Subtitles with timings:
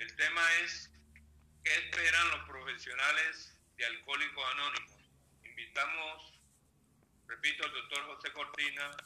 [0.00, 0.90] El tema es
[1.62, 4.96] qué esperan los profesionales de Alcohólicos Anónimos.
[5.44, 6.40] Invitamos,
[7.26, 8.96] repito, al doctor José Cortina,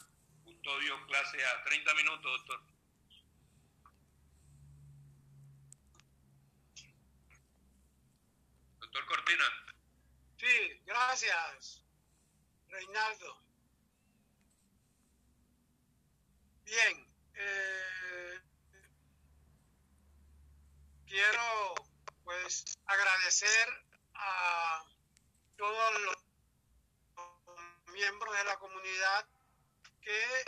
[0.45, 1.63] custodio clase A.
[1.65, 2.61] 30 minutos, doctor.
[8.79, 9.75] Doctor Cortina.
[10.37, 11.83] Sí, gracias,
[12.69, 13.43] Reinaldo.
[16.63, 17.94] Bien, eh,
[21.07, 21.75] quiero
[22.23, 23.67] pues agradecer
[24.15, 24.85] a
[25.57, 26.15] todos los
[27.93, 29.27] miembros de la comunidad
[30.01, 30.45] que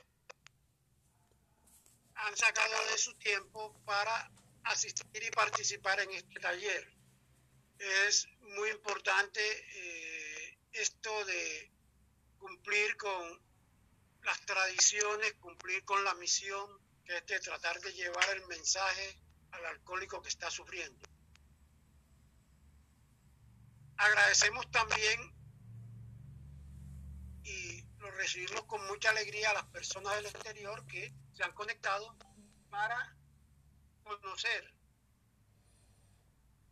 [2.16, 4.32] han sacado de su tiempo para
[4.64, 6.94] asistir y participar en este taller.
[7.78, 11.72] Es muy importante eh, esto de
[12.40, 13.42] cumplir con
[14.24, 19.66] las tradiciones, cumplir con la misión, que es de tratar de llevar el mensaje al
[19.66, 21.08] alcohólico que está sufriendo.
[23.98, 25.34] Agradecemos también
[27.44, 32.16] y lo recibimos con mucha alegría a las personas del exterior que se han conectado
[32.70, 33.16] para
[34.04, 34.74] conocer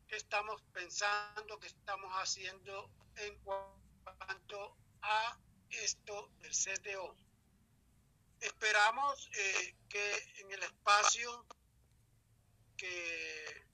[0.08, 5.38] qué estamos pensando, qué estamos haciendo en cuanto a
[5.70, 7.16] esto del CTO.
[8.40, 11.46] Esperamos eh, que en el espacio
[12.78, 13.68] que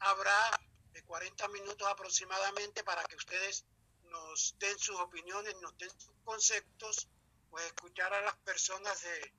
[0.00, 0.60] habrá
[0.92, 3.64] de 40 minutos aproximadamente para que ustedes
[4.04, 7.08] nos den sus opiniones, nos den sus conceptos,
[7.50, 9.32] pues escuchar a las personas de,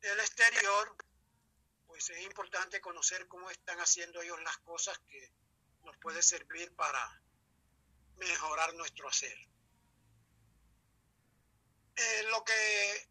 [0.00, 0.96] del exterior,
[1.86, 5.32] pues es importante conocer cómo están haciendo ellos las cosas que
[5.84, 7.22] nos puede servir para
[8.16, 9.36] mejorar nuestro hacer.
[11.96, 13.08] Eh, lo que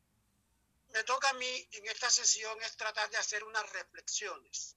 [0.94, 4.76] me toca a mí en esta sesión es tratar de hacer unas reflexiones,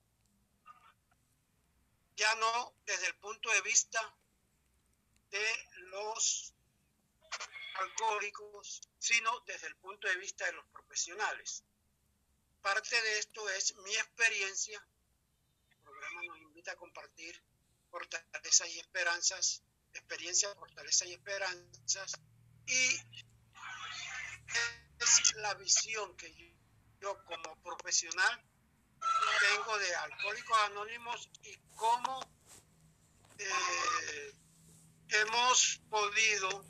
[2.17, 4.15] ya no desde el punto de vista
[5.31, 6.53] de los
[7.75, 11.65] alcohólicos, sino desde el punto de vista de los profesionales.
[12.63, 14.87] Parte de esto es mi experiencia.
[15.71, 17.43] El programa nos invita a compartir
[17.91, 19.63] fortalezas y esperanzas,
[19.95, 22.13] experiencias, fortalezas y esperanzas.
[22.67, 23.01] Y
[25.01, 26.33] es la visión que
[27.01, 28.45] yo, como profesional
[29.41, 32.21] tengo de Alcohólicos Anónimos y cómo
[33.39, 34.35] eh,
[35.09, 36.65] hemos podido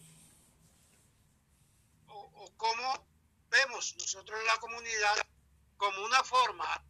[2.06, 3.08] o, cómo
[3.48, 5.16] vemos nosotros la comunidad
[5.76, 6.84] como una forma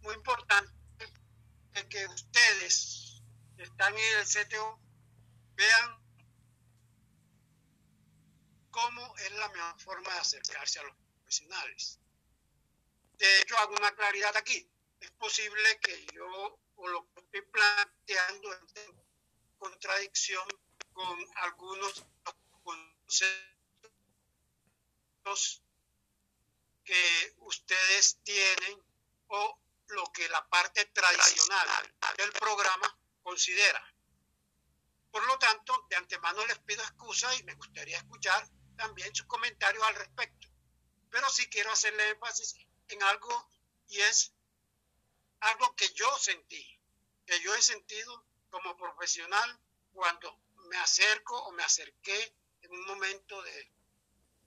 [0.00, 0.72] muy importante
[1.72, 3.22] de que ustedes
[3.56, 4.80] que están en el CTO
[5.54, 6.01] vean
[8.72, 12.00] cómo es la mejor forma de acercarse a los profesionales.
[13.18, 14.68] De hecho, hago una claridad aquí.
[14.98, 18.66] Es posible que yo o lo que estoy planteando en
[19.58, 20.48] contradicción
[20.92, 22.04] con algunos
[22.62, 23.52] conceptos
[26.84, 28.82] que ustedes tienen
[29.28, 31.68] o lo que la parte tradicional
[32.16, 33.86] del programa considera.
[35.10, 38.48] Por lo tanto, de antemano les pido excusa y me gustaría escuchar
[38.82, 40.48] también sus comentarios al respecto.
[41.08, 42.56] Pero sí quiero hacerle énfasis
[42.88, 43.48] en algo
[43.86, 44.32] y es
[45.38, 46.80] algo que yo sentí,
[47.24, 49.60] que yo he sentido como profesional
[49.92, 50.36] cuando
[50.68, 53.72] me acerco o me acerqué en un momento de,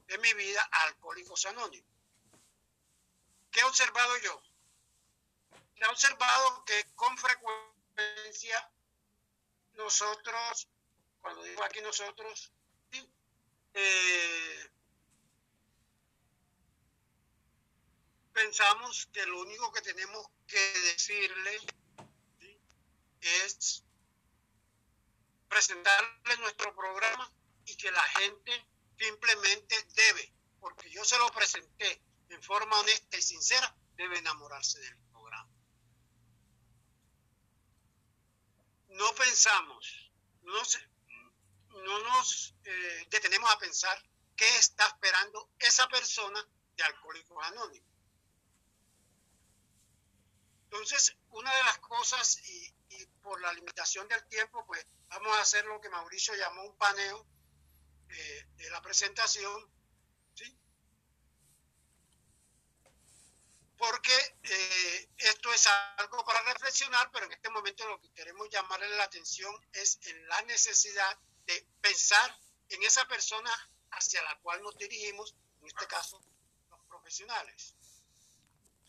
[0.08, 1.90] de mi vida a Alcohólicos Anónimos.
[3.52, 4.42] ¿Qué he observado yo?
[5.78, 8.72] He observado que con frecuencia
[9.74, 10.68] nosotros,
[11.22, 12.52] cuando digo aquí nosotros,
[13.76, 14.72] eh,
[18.34, 21.60] pensamos que lo único que tenemos que decirle
[23.20, 23.84] es
[25.50, 27.32] presentarle nuestro programa
[27.66, 28.66] y que la gente
[28.98, 34.98] simplemente debe, porque yo se lo presenté en forma honesta y sincera, debe enamorarse del
[35.12, 35.52] programa.
[38.88, 40.12] No pensamos,
[40.44, 40.95] no, sé
[41.84, 44.02] no nos eh, detenemos a pensar
[44.36, 46.46] qué está esperando esa persona
[46.76, 47.90] de Alcohólicos Anónimos.
[50.64, 52.74] Entonces, una de las cosas, y,
[53.22, 57.26] por la limitación del tiempo, pues vamos a hacer lo que Mauricio llamó un paneo
[58.10, 59.72] eh, de la presentación,
[60.36, 60.58] ¿sí?
[63.78, 65.68] Porque eh, esto es
[65.98, 70.28] algo para reflexionar, pero en este momento lo que queremos llamarle la atención es en
[70.28, 72.40] la necesidad de pensar
[72.70, 73.52] en esa persona
[73.92, 76.22] hacia la cual nos dirigimos, en este caso
[76.70, 77.76] los profesionales.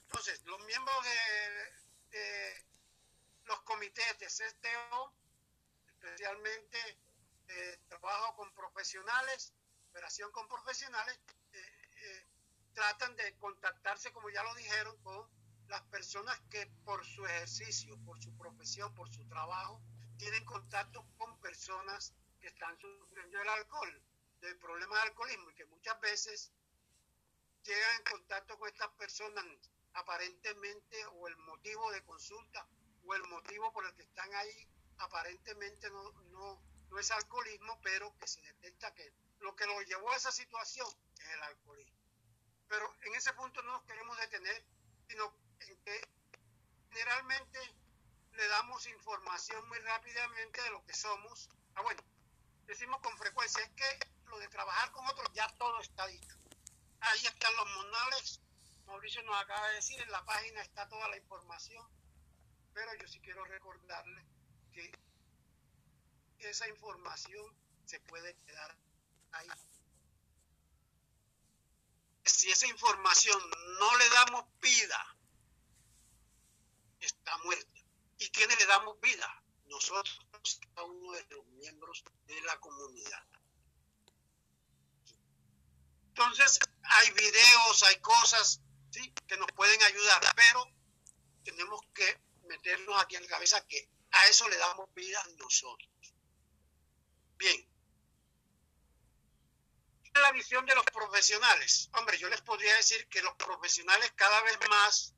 [0.02, 0.96] Entonces, los miembros
[2.10, 2.64] de,
[3.44, 5.12] los comités de CTO,
[5.88, 6.78] especialmente
[7.48, 9.52] eh, trabajo con profesionales,
[9.90, 11.18] operación con profesionales,
[11.52, 12.26] eh, eh,
[12.72, 15.28] tratan de contactarse, como ya lo dijeron, con
[15.68, 19.82] las personas que por su ejercicio, por su profesión, por su trabajo,
[20.18, 22.14] tienen contacto con personas
[22.46, 24.02] que están sufriendo el alcohol,
[24.40, 26.52] del problema de alcoholismo, y que muchas veces
[27.64, 29.44] llegan en contacto con estas personas
[29.94, 32.64] aparentemente o el motivo de consulta
[33.04, 38.16] o el motivo por el que están ahí aparentemente no, no, no es alcoholismo, pero
[38.16, 40.86] que se detecta que lo que lo llevó a esa situación
[41.18, 41.98] es el alcoholismo.
[42.68, 44.64] Pero en ese punto no nos queremos detener,
[45.08, 46.08] sino en que
[46.92, 47.58] generalmente
[48.34, 51.50] le damos información muy rápidamente de lo que somos.
[51.74, 52.02] Ah, bueno,
[52.66, 56.36] decimos con frecuencia, es que lo de trabajar con otros ya todo está dicho.
[57.00, 58.40] Ahí están los monales.
[58.86, 61.86] Mauricio nos acaba de decir, en la página está toda la información.
[62.72, 64.24] Pero yo sí quiero recordarle
[64.72, 64.92] que
[66.38, 68.76] esa información se puede quedar
[69.32, 69.48] ahí.
[72.24, 73.38] Si esa información
[73.78, 75.16] no le damos vida,
[77.00, 77.80] está muerta.
[78.18, 79.42] ¿Y quiénes le damos vida?
[79.66, 83.24] Nosotros, cada uno de los miembros de la comunidad.
[86.08, 88.60] Entonces, hay videos, hay cosas
[89.26, 90.66] que nos pueden ayudar, pero
[91.44, 95.90] tenemos que meternos aquí en la cabeza que a eso le damos vida nosotros.
[97.36, 97.68] Bien.
[100.14, 101.90] La visión de los profesionales.
[101.92, 105.14] Hombre, yo les podría decir que los profesionales cada vez más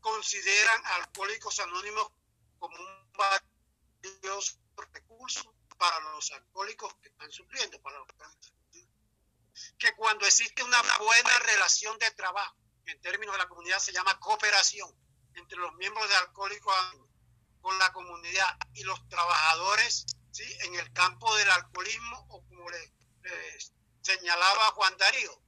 [0.00, 2.12] consideran Alcohólicos Anónimos
[2.58, 3.12] como un
[4.02, 4.58] valioso
[4.92, 8.08] recurso para los alcohólicos que están sufriendo, para los
[9.78, 12.56] que cuando existe una buena relación de trabajo,
[12.86, 14.90] en términos de la comunidad se llama cooperación
[15.34, 16.74] entre los miembros de Alcohólicos
[17.60, 20.44] con la comunidad y los trabajadores ¿sí?
[20.62, 22.92] en el campo del alcoholismo o como le,
[24.00, 25.40] señalaba Juan Darío,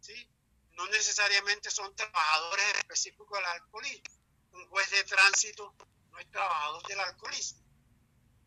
[0.00, 0.30] ¿sí?
[0.72, 4.18] no necesariamente son trabajadores específicos del alcoholismo.
[4.52, 5.74] Un juez de tránsito
[6.10, 7.67] no es trabajador del alcoholismo,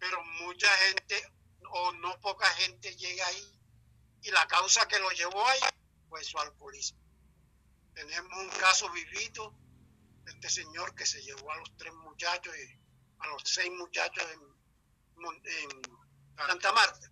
[0.01, 1.31] pero mucha gente
[1.69, 3.59] o no poca gente llega ahí
[4.23, 5.59] y la causa que lo llevó ahí
[6.09, 6.99] fue su alcoholismo.
[7.93, 9.55] Tenemos un caso vivito
[10.23, 12.79] de este señor que se llevó a los tres muchachos y
[13.19, 14.51] a los seis muchachos en,
[16.35, 17.11] Santa Marta.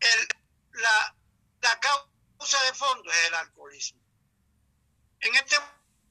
[0.00, 0.28] El,
[0.72, 1.16] la,
[1.62, 4.02] la causa de fondo es el alcoholismo.
[5.20, 5.56] En este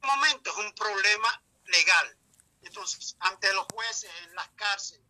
[0.01, 2.17] momento es un problema legal.
[2.63, 5.08] Entonces, ante los jueces, en las cárceles,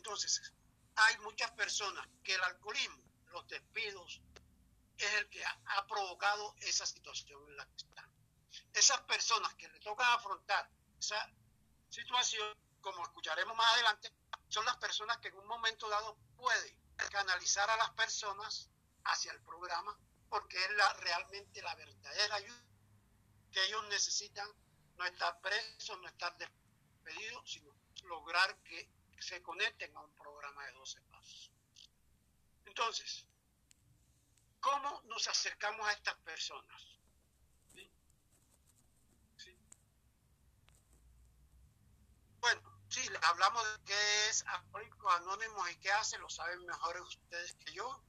[0.00, 0.52] entonces
[0.96, 4.22] hay muchas personas que el alcoholismo, los despidos,
[4.96, 8.10] es el que ha, ha provocado esa situación en la que están.
[8.72, 10.68] Esas personas que le tocan afrontar
[10.98, 11.30] esa
[11.90, 14.10] situación como escucharemos más adelante,
[14.48, 16.74] son las personas que en un momento dado pueden
[17.10, 18.70] canalizar a las personas
[19.04, 19.98] hacia el programa
[20.28, 22.64] porque es la, realmente la verdadera ayuda
[23.52, 24.48] que ellos necesitan,
[24.96, 27.74] no estar presos, no estar despedidos, sino
[28.04, 28.88] lograr que
[29.20, 31.52] se conecten a un programa de 12 pasos.
[32.64, 33.26] Entonces,
[34.60, 37.00] ¿cómo nos acercamos a estas personas?
[42.40, 47.54] Bueno, sí, hablamos de qué es Alcohólicos Anónimos y qué hace, lo saben mejor ustedes
[47.54, 48.02] que yo.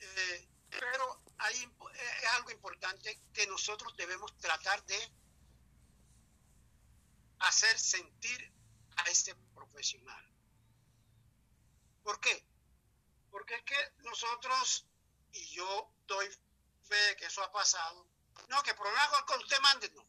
[0.00, 1.56] Eh, pero hay,
[1.94, 5.12] es algo importante que nosotros debemos tratar de
[7.38, 8.52] hacer sentir
[8.96, 9.34] a este
[9.78, 10.24] profesional.
[12.02, 12.44] ¿Por qué?
[13.30, 14.86] Porque es que nosotros,
[15.32, 16.26] y yo doy
[16.82, 18.08] fe de que eso ha pasado,
[18.48, 20.04] no, que problema con usted mande, no.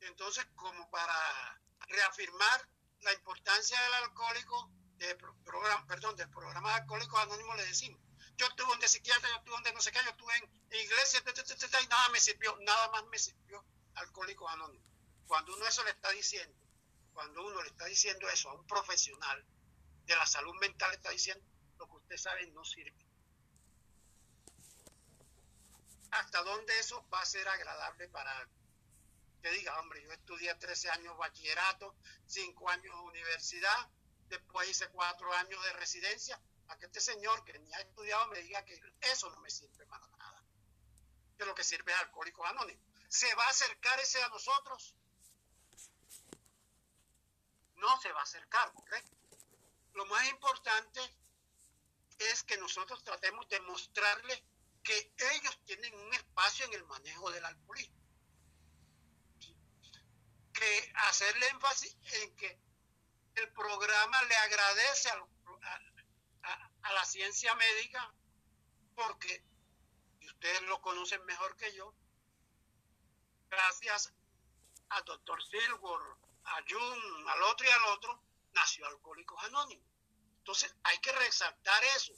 [0.00, 2.68] Entonces, como para reafirmar
[3.00, 8.00] la importancia del alcohólico, del programa, perdón, del programa de alcohólicos anónimos, le decimos,
[8.36, 11.22] yo estuve donde psiquiatra, yo estuve donde no sé qué, yo estuve en iglesia,
[11.82, 13.64] y nada me sirvió, nada más me sirvió
[13.94, 14.86] alcohólicos anónimos.
[15.26, 16.57] Cuando uno eso le está diciendo,
[17.18, 19.44] cuando uno le está diciendo eso a un profesional
[20.04, 21.44] de la salud mental, está diciendo
[21.76, 23.04] lo que usted sabe no sirve.
[26.12, 28.48] ¿Hasta dónde eso va a ser agradable para
[29.42, 31.96] que diga, hombre, yo estudié 13 años bachillerato,
[32.28, 33.88] 5 años universidad,
[34.28, 38.40] después hice 4 años de residencia, para que este señor que ni ha estudiado me
[38.42, 40.40] diga que eso no me sirve para nada,
[41.36, 42.80] que lo que sirve es alcohólico anónimo.
[43.08, 44.94] ¿Se va a acercar ese a nosotros?
[47.78, 49.16] No se va a acercar, ¿correcto?
[49.94, 51.00] Lo más importante
[52.18, 54.44] es que nosotros tratemos de mostrarle
[54.82, 57.98] que ellos tienen un espacio en el manejo del alcoholismo
[60.58, 62.58] que hacerle énfasis en que
[63.36, 68.12] el programa le agradece a, la ciencia médica
[68.96, 69.44] porque,
[70.26, 71.94] ustedes lo conocen mejor que yo,
[73.48, 74.12] gracias
[74.88, 76.00] al doctor Silver,
[76.56, 79.86] a Jun, al otro y al otro, nació Alcohólicos Anónimos.
[80.38, 82.12] Entonces hay que resaltar eso.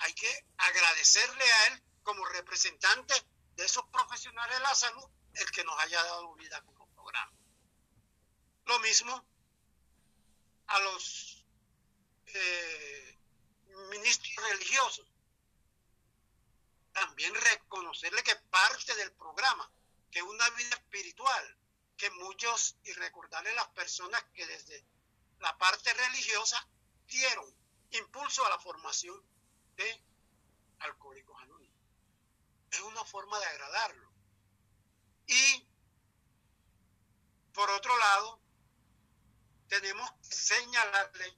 [0.00, 3.14] Hay que agradecerle a él como representante
[3.56, 7.32] de esos profesionales de la salud el que nos haya dado vida como programa.
[8.66, 9.24] Lo mismo
[10.66, 11.44] a los
[12.26, 13.18] eh,
[13.90, 15.06] ministros religiosos.
[16.92, 19.70] También reconocerle que parte del programa,
[20.10, 21.58] que una vida espiritual,
[21.96, 24.84] que muchos, y recordarle las personas que desde
[25.40, 26.66] la parte religiosa
[27.06, 27.46] dieron
[27.90, 29.22] impulso a la formación
[29.76, 30.02] de
[30.80, 31.76] alcohólicos anónimos.
[32.70, 34.10] Es una forma de agradarlo.
[35.26, 35.66] Y,
[37.52, 38.40] por otro lado,
[39.68, 41.36] tenemos que señalarle,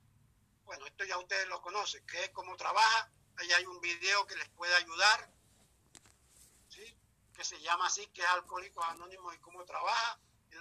[0.64, 3.10] bueno, esto ya ustedes lo conocen, que es cómo trabaja.
[3.36, 5.30] Ahí hay un video que les puede ayudar,
[6.70, 6.96] ¿sí?
[7.34, 10.05] que se llama así, que es Alcohólicos Anónimos y cómo trabaja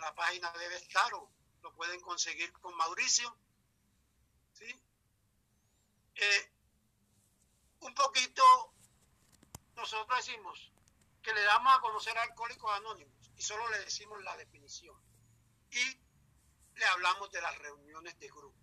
[0.05, 1.31] la página debe estar o
[1.63, 3.35] lo pueden conseguir con Mauricio.
[4.53, 4.69] ¿sí?
[6.13, 6.51] Eh,
[7.79, 8.43] un poquito,
[9.75, 10.71] nosotros decimos
[11.23, 14.95] que le damos a conocer Alcohólicos Anónimos y solo le decimos la definición.
[15.71, 15.99] Y
[16.75, 18.61] le hablamos de las reuniones de grupo.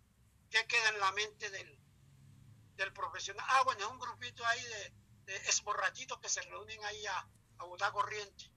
[0.48, 1.76] ¿Qué queda en la mente del,
[2.76, 3.44] del profesional?
[3.48, 4.94] Ah, bueno, es un grupito ahí de,
[5.24, 8.51] de esborrachitos que se reúnen ahí a, a botar corriente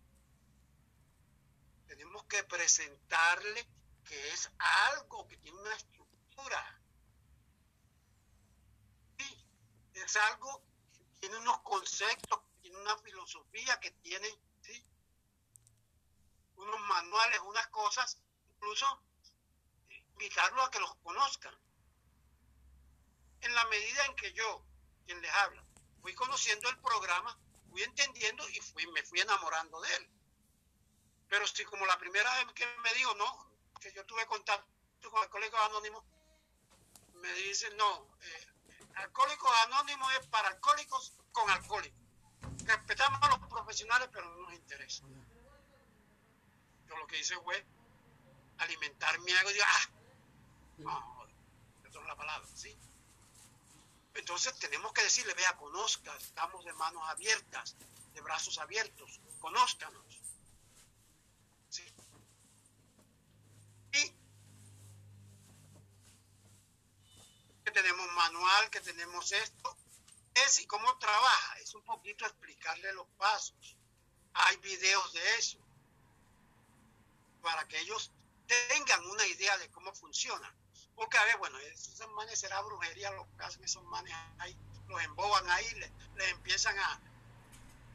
[1.87, 3.67] tenemos que presentarle
[4.05, 6.81] que es algo que tiene una estructura.
[9.93, 10.61] Es algo
[10.93, 14.27] que tiene unos conceptos, que tiene una filosofía, que tiene
[16.57, 18.17] unos manuales, unas cosas,
[18.55, 19.03] incluso
[19.89, 21.53] invitarlo a que los conozcan.
[23.41, 24.65] En la medida en que yo,
[25.05, 25.63] quien les habla,
[26.01, 27.37] fui conociendo el programa,
[27.69, 30.14] fui entendiendo y fui, me fui enamorando de él.
[31.35, 33.51] Pero si como la primera vez que me dijo, no,
[33.81, 36.01] que yo tuve contacto con Alcohólicos Anónimos,
[37.15, 38.47] me dicen, no, eh,
[38.95, 41.99] Alcohólicos Anónimos es para alcohólicos con alcohólicos.
[42.63, 45.03] Respetamos a los profesionales, pero no nos interesa.
[46.87, 47.65] Yo lo que hice fue
[48.59, 49.89] alimentar mi ego y digo, ah,
[50.77, 51.27] no,
[51.83, 52.79] esa es la palabra, ¿sí?
[54.13, 57.75] Entonces tenemos que decirle, vea, conozca, estamos de manos abiertas,
[58.13, 60.14] de brazos abiertos, conózcanos.
[67.65, 69.75] Que tenemos manual, que tenemos esto,
[70.35, 73.75] es y cómo trabaja, es un poquito explicarle los pasos.
[74.35, 75.57] Hay videos de eso,
[77.41, 78.11] para que ellos
[78.45, 80.53] tengan una idea de cómo funciona.
[80.95, 84.55] Porque a ver, bueno, esos manes será brujería, los que hacen esos manes ahí,
[84.87, 85.91] los emboban ahí, les,
[86.29, 87.01] empiezan a,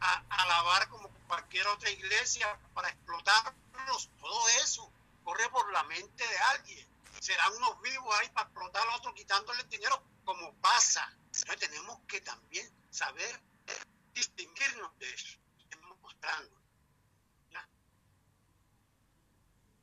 [0.01, 6.27] a, a lavar como cualquier otra iglesia para explotarlos, todo eso corre por la mente
[6.27, 6.90] de alguien.
[7.21, 11.17] Serán unos vivos ahí para explotar al otro quitándole dinero, como pasa.
[11.59, 13.41] Tenemos que también saber
[14.15, 15.39] distinguirnos de eso.
[16.01, 16.59] Mostrando.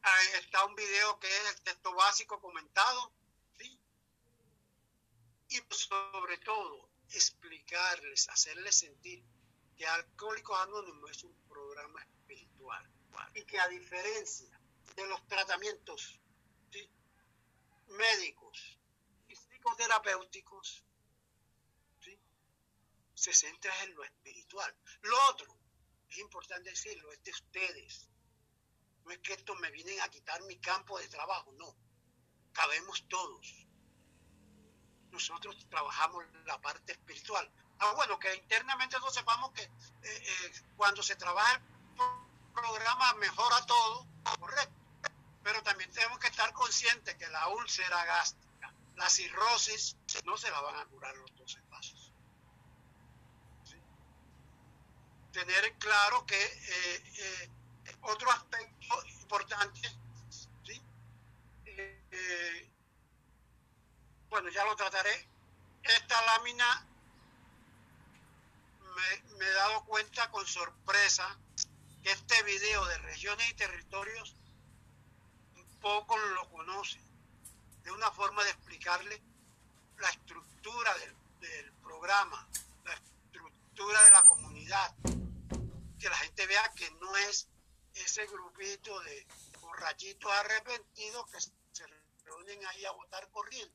[0.02, 3.14] Ahí está un video que es el texto básico comentado.
[5.50, 9.24] Y sobre todo, explicarles, hacerles sentir
[9.78, 12.92] que Alcohólicos Anónimos es un programa espiritual
[13.36, 14.60] y que a diferencia
[14.96, 16.20] de los tratamientos
[17.90, 18.78] médicos
[19.28, 20.84] y psicoterapéuticos,
[23.14, 24.76] se centra en lo espiritual.
[25.02, 25.48] Lo otro,
[26.08, 28.10] es importante decirlo, es de ustedes.
[29.04, 31.76] No es que estos me vienen a quitar mi campo de trabajo, no.
[32.54, 33.66] Cabemos todos.
[35.10, 37.52] Nosotros trabajamos la parte espiritual.
[37.80, 39.72] Ah, bueno, que internamente no sepamos que eh,
[40.04, 44.06] eh, cuando se trabaja el programa mejora todo,
[44.40, 44.77] correcto
[45.48, 50.60] pero también tenemos que estar conscientes que la úlcera gástrica, la cirrosis, no se la
[50.60, 52.12] van a curar los 12 pasos.
[55.32, 57.52] Tener claro que eh, eh,
[58.02, 59.90] otro aspecto importante,
[61.66, 62.70] eh,
[64.28, 65.30] bueno, ya lo trataré.
[65.82, 66.86] Esta lámina
[68.82, 71.40] me, me he dado cuenta con sorpresa
[72.04, 74.36] que este video de regiones y territorios
[75.82, 77.06] poco lo conocen.
[77.84, 79.22] de una forma de explicarle
[80.00, 82.48] la estructura del, programa,
[82.84, 84.94] la estructura de la comunidad.
[85.98, 87.48] Que la gente vea que no es
[87.94, 89.26] ese grupito de
[89.62, 91.88] borrachitos arrepentidos que se
[92.26, 93.74] reúnen ahí a votar corriendo.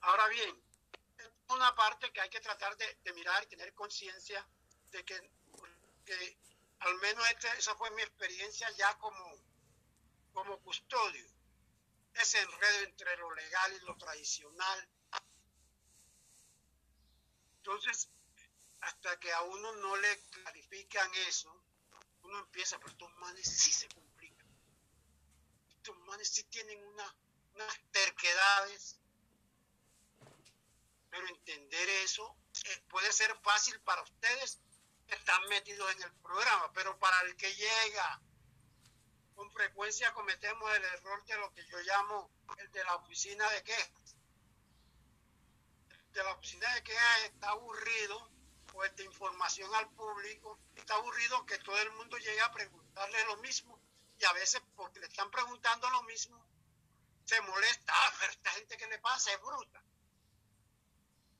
[0.00, 0.64] Ahora bien,
[1.48, 4.46] una parte que hay que tratar de, mirar y tener conciencia
[4.90, 5.30] de que,
[6.80, 9.36] al menos este, esa fue mi experiencia ya como,
[10.32, 11.26] como custodio,
[12.14, 14.88] ese enredo entre lo legal y lo tradicional.
[17.56, 18.10] Entonces,
[18.80, 21.62] hasta que a uno no le clarifican eso,
[22.22, 24.46] uno empieza, pero estos manes sí se complican.
[25.76, 27.16] Estos manes sí tienen una,
[27.54, 28.98] unas terquedades
[31.14, 34.58] pero entender eso eh, puede ser fácil para ustedes
[35.08, 38.20] están metidos en el programa, pero para el que llega,
[39.34, 43.62] con frecuencia cometemos el error de lo que yo llamo el de la oficina de
[43.62, 44.16] quejas.
[46.12, 48.30] De la oficina de quejas está aburrido,
[48.72, 53.36] pues de información al público, está aburrido que todo el mundo llegue a preguntarle lo
[53.38, 53.80] mismo
[54.18, 56.46] y a veces porque le están preguntando lo mismo,
[57.24, 59.82] se molesta, ah, pero esta gente que le pasa es bruta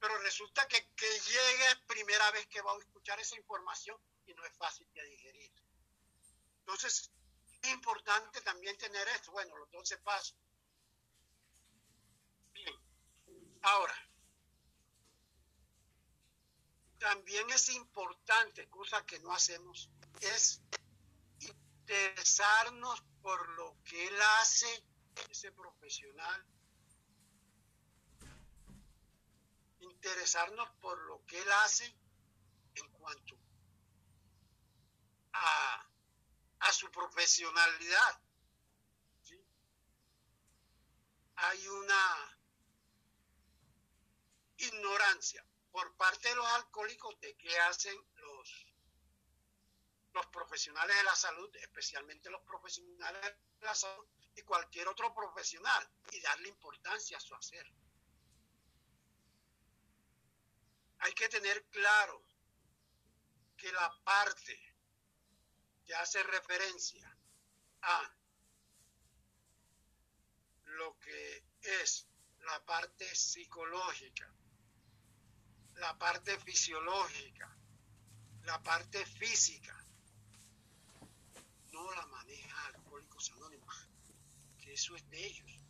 [0.04, 4.44] pero resulta que, que llega primera vez que va a escuchar esa información y no
[4.44, 5.50] es fácil de digerir.
[6.58, 7.10] Entonces,
[7.62, 10.36] es importante también tener esto, bueno, los 12 pasos.
[12.52, 12.74] Bien,
[13.62, 13.94] ahora,
[16.98, 19.88] también es importante, cosa que no hacemos,
[20.20, 20.60] es
[21.40, 24.84] interesarnos por lo que él hace,
[25.30, 26.46] ese profesional,
[29.84, 31.84] interesarnos por lo que él hace
[32.74, 33.38] en cuanto
[35.32, 35.90] a,
[36.72, 38.20] su profesionalidad.
[41.36, 42.38] Hay una
[44.56, 48.66] ignorancia por parte de los alcohólicos de qué hacen los,
[50.12, 55.88] los profesionales de la salud, especialmente los profesionales de la salud y cualquier otro profesional,
[56.10, 57.66] y darle importancia a su hacer.
[61.04, 62.22] Hay que tener claro
[63.58, 64.58] que la parte
[65.84, 67.14] que hace referencia
[67.82, 68.10] a
[70.64, 72.08] lo que es
[72.40, 74.32] la parte psicológica,
[75.74, 77.54] la parte fisiológica,
[78.44, 79.76] la parte física,
[81.70, 83.90] no la maneja Alcohólicos Anónimos,
[84.58, 85.63] que eso es de ellos.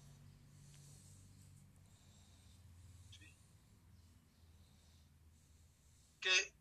[6.24, 6.54] Que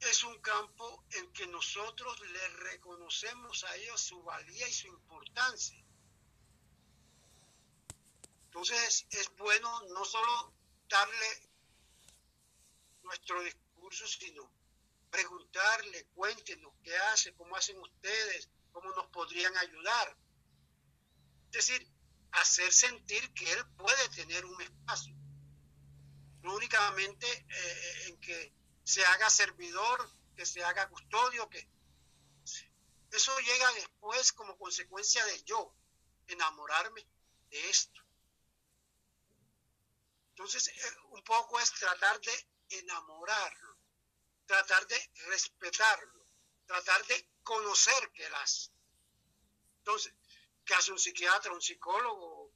[0.00, 5.82] es un campo en que nosotros le reconocemos a ellos su valía y su importancia.
[8.44, 10.52] Entonces es bueno no solo
[10.86, 11.48] darle
[13.04, 14.52] nuestro discurso, sino
[15.10, 20.14] preguntarle, cuéntenos qué hace, cómo hacen ustedes, cómo nos podrían ayudar.
[21.46, 21.90] Es decir,
[22.32, 25.21] hacer sentir que él puede tener un espacio
[26.42, 28.52] no únicamente eh, en que
[28.84, 31.68] se haga servidor, que se haga custodio, que
[33.12, 35.74] eso llega después como consecuencia de yo
[36.26, 37.06] enamorarme
[37.50, 38.00] de esto.
[40.30, 43.76] Entonces, eh, un poco es tratar de enamorarlo,
[44.46, 46.24] tratar de respetarlo,
[46.66, 48.70] tratar de conocer que él hace.
[49.78, 50.14] Entonces,
[50.64, 52.50] ¿qué hace un psiquiatra, un psicólogo?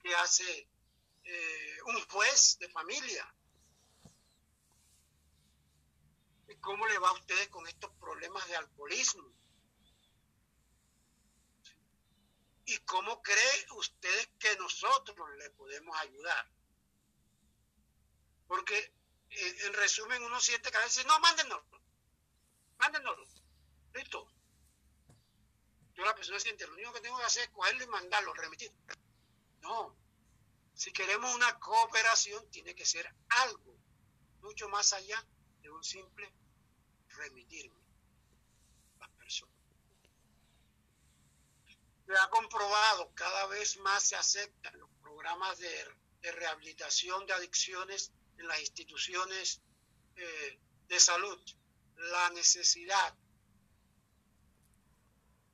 [0.00, 0.68] ¿Qué hace
[1.30, 3.34] eh, un juez de familia.
[6.48, 9.30] ¿Y cómo le va a ustedes con estos problemas de alcoholismo?
[12.64, 16.50] ¿Y cómo cree ustedes que nosotros le podemos ayudar?
[18.46, 18.78] Porque
[19.28, 21.62] eh, en resumen uno siente que a veces, no, mándenos,
[22.78, 23.18] mándenos,
[23.92, 24.32] listo.
[25.92, 28.72] Yo la persona siente, lo único que tengo que hacer es cogerlo y mandarlo, remitir.
[29.60, 29.97] No,
[30.78, 33.76] si queremos una cooperación, tiene que ser algo
[34.42, 35.26] mucho más allá
[35.60, 36.32] de un simple
[37.08, 37.82] remitirme
[39.00, 39.56] las personas.
[42.06, 48.46] Se ha comprobado, cada vez más se aceptan los programas de, rehabilitación de adicciones en
[48.46, 49.60] las instituciones
[50.14, 51.40] eh, de salud,
[51.96, 53.16] la necesidad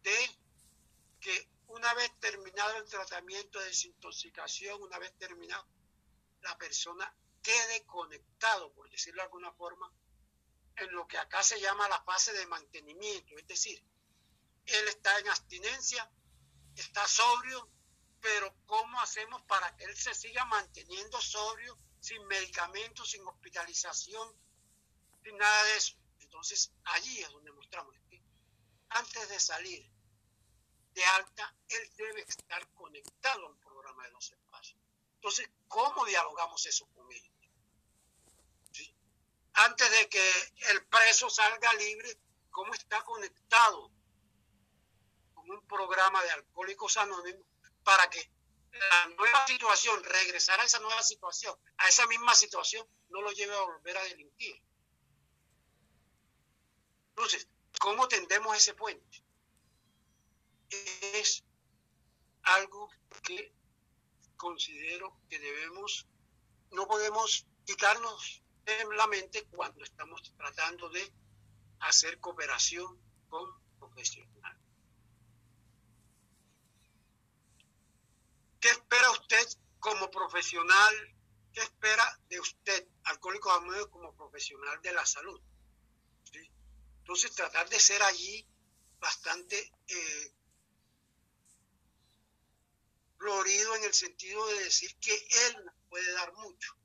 [0.03, 0.31] de
[1.21, 5.67] que una vez terminado el tratamiento de desintoxicación, una vez terminado,
[6.43, 9.93] la persona quede conectado, por decirlo de alguna forma,
[10.77, 13.37] en lo que acá se llama la fase de mantenimiento.
[13.37, 13.85] Es decir,
[14.67, 16.09] él está en abstinencia,
[16.77, 17.69] está sobrio,
[18.21, 24.33] pero ¿cómo hacemos para que él se siga manteniendo sobrio, sin medicamentos, sin hospitalización,
[25.25, 25.97] sin nada de eso?
[26.21, 28.23] Entonces, allí es donde mostramos que
[28.91, 29.95] antes de salir
[30.95, 34.81] de alta, él debe estar conectado a un programa de los espacios.
[35.17, 37.31] Entonces, ¿cómo dialogamos eso con él?
[39.55, 40.31] Antes de que
[40.71, 42.19] el preso salga libre,
[42.51, 43.91] ¿cómo está conectado
[45.33, 47.47] con un programa de alcohólicos anónimos
[47.85, 48.31] para que
[48.73, 53.55] la nueva situación, regresar a esa nueva situación, a esa misma situación, no lo lleve
[53.55, 54.61] a volver a delinquir?
[57.11, 57.47] Entonces,
[57.79, 59.25] ¿cómo tendemos ese puente?
[61.13, 61.44] Es
[62.45, 62.91] algo
[63.23, 63.55] que
[64.37, 66.07] considero que debemos,
[66.71, 71.13] no podemos quitarnos en la mente cuando estamos tratando de
[71.81, 74.63] hacer cooperación con profesionales.
[78.61, 79.47] ¿Qué espera usted
[79.79, 80.95] como profesional?
[81.53, 85.41] ¿Qué espera de usted, alcohólico anónimo, como profesional de la salud?
[87.01, 88.49] Entonces, tratar de ser allí
[88.99, 90.35] bastante eh,
[93.25, 95.57] florido en el sentido de decir que él
[95.89, 96.77] puede dar mucho,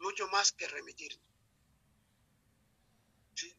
[0.00, 1.26] mucho más que remitirnos.
[3.34, 3.56] ¿Sí?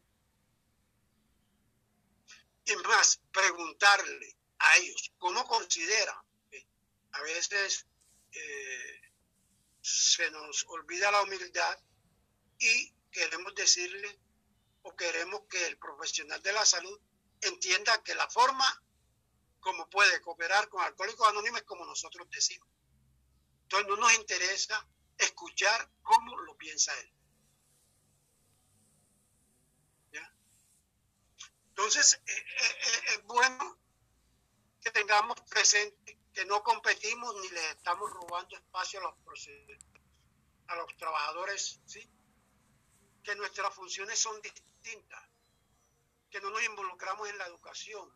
[2.66, 6.24] Y más, preguntarle a ellos cómo considera.
[7.10, 7.84] A veces
[8.30, 9.00] eh,
[9.80, 11.76] se nos olvida la humildad
[12.60, 14.20] y queremos decirle
[14.82, 17.00] o queremos que el profesional de la salud
[17.40, 18.83] entienda que la forma
[19.64, 22.68] como puede cooperar con Alcohólicos Anónimos como nosotros decimos.
[23.62, 27.10] Entonces no nos interesa escuchar cómo lo piensa él.
[31.70, 33.78] Entonces eh, eh, eh, es bueno
[34.80, 39.48] que tengamos presente que no competimos ni les estamos robando espacio a los,
[40.68, 41.80] a los trabajadores,
[43.24, 45.22] que nuestras funciones son distintas,
[46.30, 48.08] que no nos involucramos en la educación,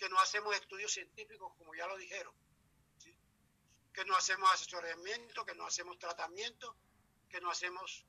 [0.00, 2.34] que no hacemos estudios científicos, como ya lo dijeron,
[3.92, 6.74] que no hacemos asesoramiento, que no hacemos tratamiento,
[7.28, 8.06] que no hacemos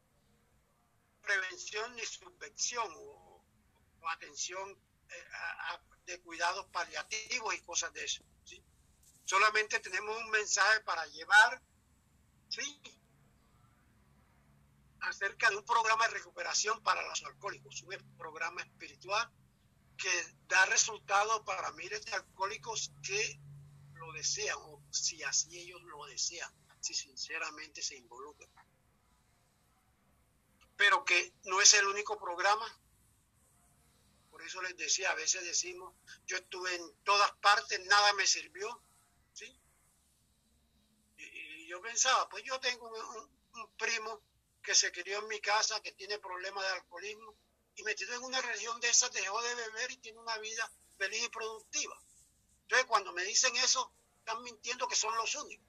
[1.21, 3.43] prevención ni subvención o,
[4.07, 4.71] atención
[5.09, 5.25] eh,
[6.05, 8.23] de cuidados paliativos y cosas de eso.
[9.25, 11.61] Solamente tenemos un mensaje para llevar
[15.01, 19.29] acerca de un programa de recuperación para los alcohólicos, un programa espiritual
[20.01, 23.39] que da resultado para miles de alcohólicos que
[23.93, 28.49] lo desean, o si así ellos lo desean, si sinceramente se involucran.
[30.75, 32.65] Pero que no es el único programa.
[34.31, 35.93] Por eso les decía, a veces decimos,
[36.25, 38.81] yo estuve en todas partes, nada me sirvió.
[39.33, 39.55] ¿sí?
[41.17, 44.19] Y, yo pensaba, pues yo tengo un primo
[44.63, 47.35] que se crió en mi casa, que tiene problemas de alcoholismo,
[47.75, 51.23] y metido en una región de esas dejó de beber y tiene una vida feliz
[51.23, 51.99] y productiva.
[52.63, 55.67] Entonces cuando me dicen eso, están mintiendo que son los únicos.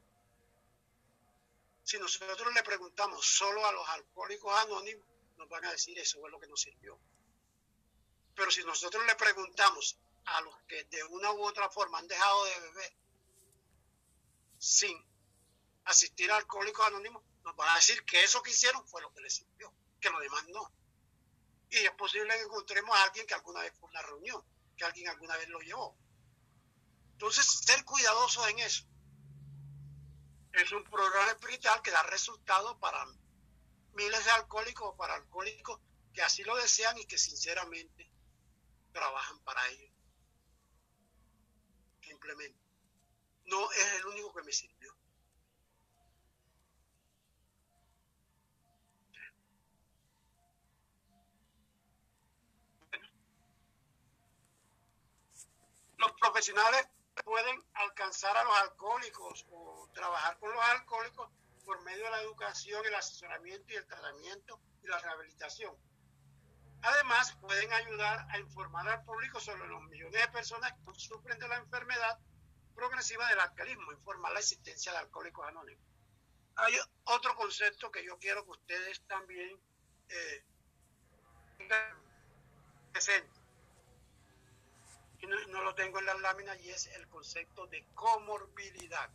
[1.84, 6.30] Si nosotros le preguntamos solo a los alcohólicos anónimos, nos van a decir eso fue
[6.30, 6.98] lo que nos sirvió.
[8.34, 12.44] Pero si nosotros le preguntamos a los que de una u otra forma han dejado
[12.44, 12.92] de beber
[14.58, 14.96] sin
[15.84, 19.20] asistir a alcohólicos anónimos, nos van a decir que eso que hicieron fue lo que
[19.20, 20.70] les sirvió, que lo demás no.
[21.72, 24.44] Y es posible que encontremos a alguien que alguna vez fue una reunión,
[24.76, 25.96] que alguien alguna vez lo llevó.
[27.12, 28.84] Entonces, ser cuidadosos en eso.
[30.52, 33.06] Es un programa espiritual que da resultados para
[33.94, 35.80] miles de alcohólicos o para alcohólicos
[36.12, 38.12] que así lo desean y que sinceramente
[38.92, 39.90] trabajan para ello.
[42.02, 42.60] Simplemente.
[43.46, 44.71] No es el único que me sirvió.
[56.02, 56.88] Los profesionales
[57.24, 61.30] pueden alcanzar a los alcohólicos o trabajar con los alcohólicos
[61.64, 65.76] por medio de la educación, el asesoramiento y el tratamiento y la rehabilitación.
[66.82, 71.46] Además, pueden ayudar a informar al público sobre los millones de personas que sufren de
[71.46, 72.18] la enfermedad
[72.74, 75.84] progresiva del alcoholismo, informar la existencia de alcohólicos anónimos.
[76.56, 79.56] Hay otro concepto que yo quiero que ustedes también
[80.08, 80.44] eh,
[82.90, 83.41] presenten
[85.26, 89.10] no, lo tengo en las láminas y es el concepto de comorbilidad.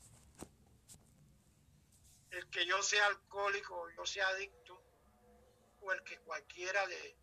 [2.31, 4.81] El que yo sea alcohólico o yo sea adicto,
[5.81, 7.15] o el que cualquiera de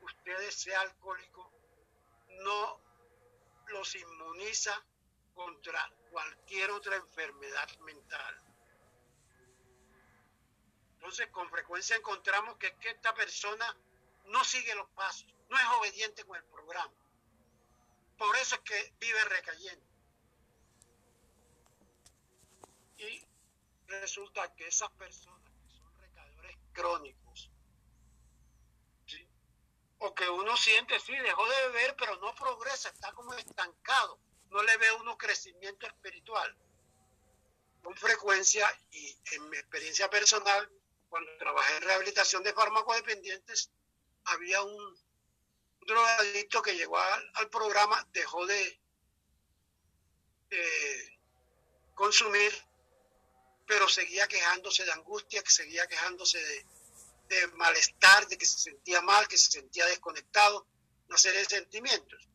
[0.00, 1.50] ustedes sea alcohólico,
[2.40, 2.80] no
[3.68, 4.84] los inmuniza
[5.34, 8.40] contra cualquier otra enfermedad mental.
[10.94, 13.76] Entonces, con frecuencia encontramos que, que esta persona
[14.26, 16.92] no sigue los pasos, no es obediente con el programa.
[18.16, 19.86] Por eso es que vive recayendo.
[22.98, 23.26] Y
[23.86, 27.50] resulta que esas personas que son recaedores crónicos,
[30.04, 34.18] o que uno siente, sí, dejó de beber, pero no progresa, está como estancado,
[34.50, 36.56] no le ve uno crecimiento espiritual.
[37.84, 40.68] Con frecuencia, y en mi experiencia personal,
[41.08, 43.70] cuando trabajé en rehabilitación de farmacodependientes,
[44.24, 44.96] había un
[45.86, 48.80] drogadicto que llegó al, programa, dejó de,
[51.94, 52.52] consumir,
[53.66, 56.66] pero seguía quejándose de angustia, que seguía quejándose de,
[57.28, 60.66] de malestar, de que se sentía mal, que se sentía desconectado,
[61.08, 62.28] una serie de sentimientos.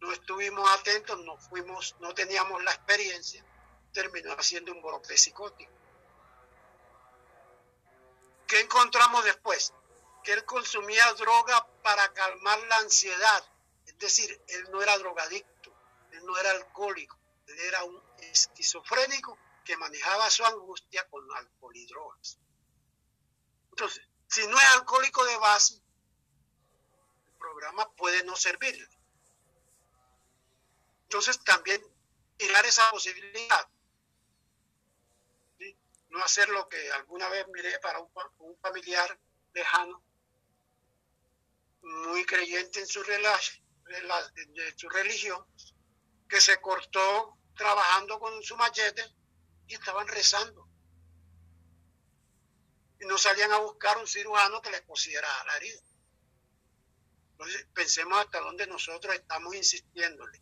[0.00, 3.44] No estuvimos atentos, no fuimos, no teníamos la experiencia,
[3.92, 5.72] terminó haciendo un brote psicótico.
[8.46, 9.72] ¿Qué encontramos después?
[10.22, 13.44] Que él consumía droga para calmar la ansiedad.
[13.86, 15.70] Es decir, él no era drogadicto,
[16.12, 21.86] él no era alcohólico, él era un esquizofrénico que manejaba su angustia con alcohol y
[21.86, 22.38] drogas.
[23.68, 28.88] Entonces, si no es alcohólico de base, el programa puede no servirle.
[31.02, 31.84] Entonces, también
[32.38, 33.68] tirar esa posibilidad.
[36.08, 39.18] No hacer lo que alguna vez miré para un, un familiar
[39.52, 40.02] lejano
[41.84, 45.44] muy creyente en su, de su religión,
[46.28, 49.04] que se cortó trabajando con su machete
[49.66, 50.68] y estaban rezando.
[53.00, 55.80] Y no salían a buscar un cirujano que les cosiera la herida.
[57.32, 60.40] Entonces, pensemos hasta dónde nosotros estamos insistiéndole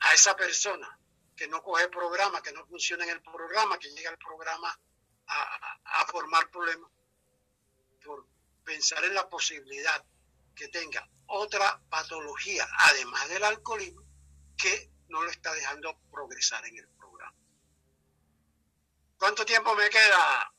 [0.00, 0.98] a esa persona
[1.36, 4.78] que no coge programa, que no funciona en el programa, que llega al programa
[5.26, 6.90] a formar problemas,
[8.04, 8.26] por
[8.64, 10.04] pensar en la posibilidad
[10.54, 14.02] que tenga otra patología, además del alcoholismo,
[14.56, 17.36] que no lo está dejando progresar en el programa.
[19.16, 20.52] ¿Cuánto tiempo me queda?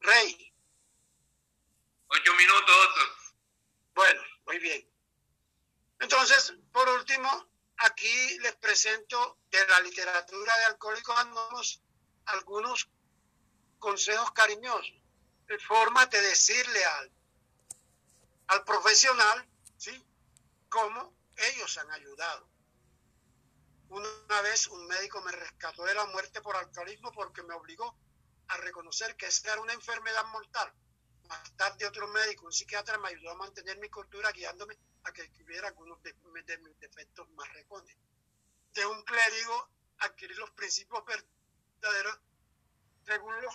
[0.00, 0.52] Rey.
[2.08, 2.88] Ocho minutos,
[3.94, 4.88] Bueno, muy bien.
[5.98, 11.82] Entonces, por último, aquí les presento de la literatura de Alcohólicos Anónimos
[12.26, 12.88] algunos
[13.78, 14.94] consejos cariñosos,
[15.46, 17.12] de decirle al,
[18.48, 20.04] al profesional, ¿sí?
[20.68, 22.48] Cómo ellos han ayudado.
[23.88, 27.96] Una vez un médico me rescató de la muerte por alcoholismo porque me obligó
[28.48, 30.72] a reconocer que esta era una enfermedad mortal.
[31.28, 35.22] Más tarde otro médico, un psiquiatra, me ayudó a mantener mi cultura guiándome a que
[35.22, 38.02] escribiera algunos de, de mis defectos más recónditos.
[38.74, 42.20] De un clérigo adquirir los principios verdaderos
[43.06, 43.54] según los,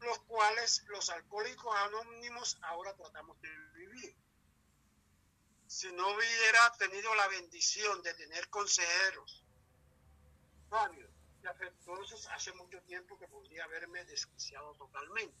[0.00, 4.14] los cuales los alcohólicos anónimos ahora tratamos de vivir.
[5.66, 9.42] Si no hubiera tenido la bendición de tener consejeros
[10.68, 11.10] sabios
[11.42, 11.46] y
[12.28, 15.36] hace mucho tiempo que podría haberme desquiciado totalmente.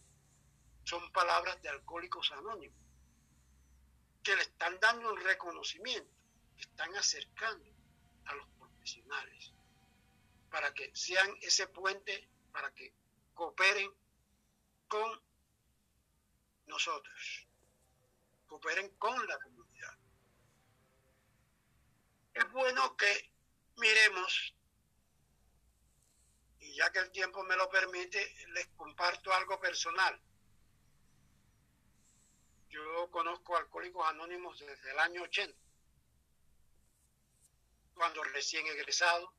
[0.84, 2.76] Son palabras de alcohólicos anónimos
[4.22, 6.10] que le están dando un reconocimiento,
[6.58, 7.70] están acercando
[8.24, 9.52] a los profesionales
[10.50, 12.92] para que sean ese puente para que
[13.34, 13.92] cooperen
[14.88, 15.22] con
[16.66, 17.46] nosotros,
[18.46, 19.98] cooperen con la comunidad.
[22.34, 23.32] Es bueno que
[23.76, 24.54] miremos,
[26.60, 30.20] y ya que el tiempo me lo permite, les comparto algo personal.
[32.68, 35.58] Yo conozco Alcohólicos Anónimos desde el año 80,
[37.94, 39.34] cuando recién egresado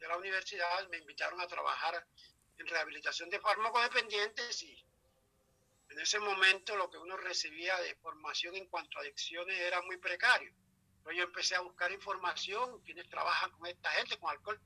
[0.00, 2.06] de la universidad me invitaron a trabajar
[2.56, 4.86] en rehabilitación de farmacodependientes y
[5.90, 9.98] en ese momento lo que uno recibía de formación en cuanto a adicciones era muy
[9.98, 10.52] precario.
[10.96, 14.60] Entonces yo empecé a buscar información, quienes trabajan con esta gente, con alcohol,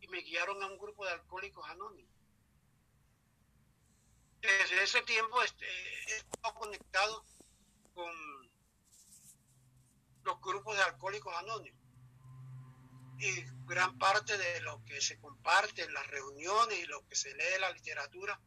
[0.00, 2.12] y me guiaron a un grupo de alcohólicos anónimos.
[4.40, 7.24] Desde ese tiempo este, he estado conectado
[7.94, 8.12] con
[10.24, 11.83] los grupos de alcohólicos anónimos
[13.18, 17.34] y gran parte de lo que se comparte en las reuniones y lo que se
[17.34, 18.40] lee en la literatura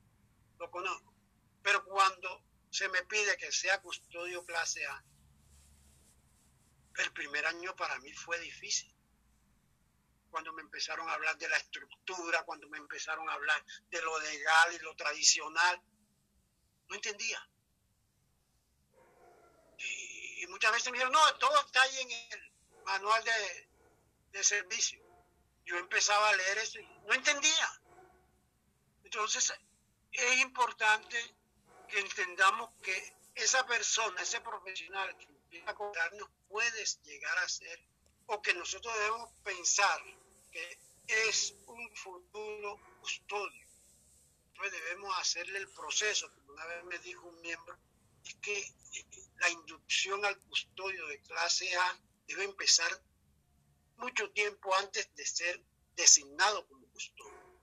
[0.60, 1.14] lo conozco.
[1.62, 5.04] Pero cuando se me pide que sea custodio clase A,
[6.98, 8.94] el primer año para mí fue difícil.
[10.30, 14.20] Cuando me empezaron a hablar de la estructura, cuando me empezaron a hablar de lo
[14.20, 15.82] legal y lo tradicional,
[16.90, 17.50] no entendía.
[19.78, 23.67] Y, y muchas veces me dijeron, no, todo está ahí en el manual de,
[24.32, 25.00] de servicio.
[25.66, 27.82] Yo empezaba a leer eso y no entendía.
[29.04, 29.54] Entonces,
[30.12, 31.18] es importante
[31.88, 37.80] que entendamos que esa persona, ese profesional que empieza a cobrarnos puede llegar a ser,
[38.26, 40.02] o que nosotros debemos pensar
[40.52, 43.68] que es un futuro custodio.
[44.48, 47.78] Entonces debemos hacerle el proceso, como una vez me dijo un miembro,
[48.26, 48.74] es que
[49.38, 52.90] la inducción al custodio de clase A debe empezar
[53.98, 55.62] mucho tiempo antes de ser
[55.96, 57.62] designado como custodio.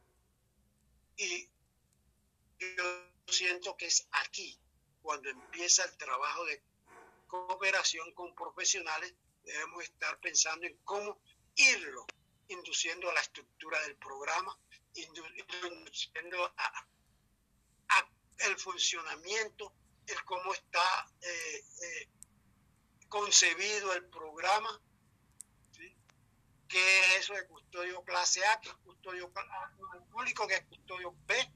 [1.16, 1.48] Y
[2.58, 4.58] yo siento que es aquí
[5.02, 6.62] cuando empieza el trabajo de
[7.26, 11.20] cooperación con profesionales, debemos estar pensando en cómo
[11.56, 12.06] irlo
[12.48, 14.58] induciendo a la estructura del programa,
[14.94, 16.88] induciendo a,
[18.38, 19.72] el funcionamiento,
[20.06, 22.08] el cómo está eh, eh,
[23.08, 24.80] concebido el programa,
[26.68, 29.32] qué es eso de custodio clase A, qué es custodio
[30.10, 31.52] público, qué es custodio B,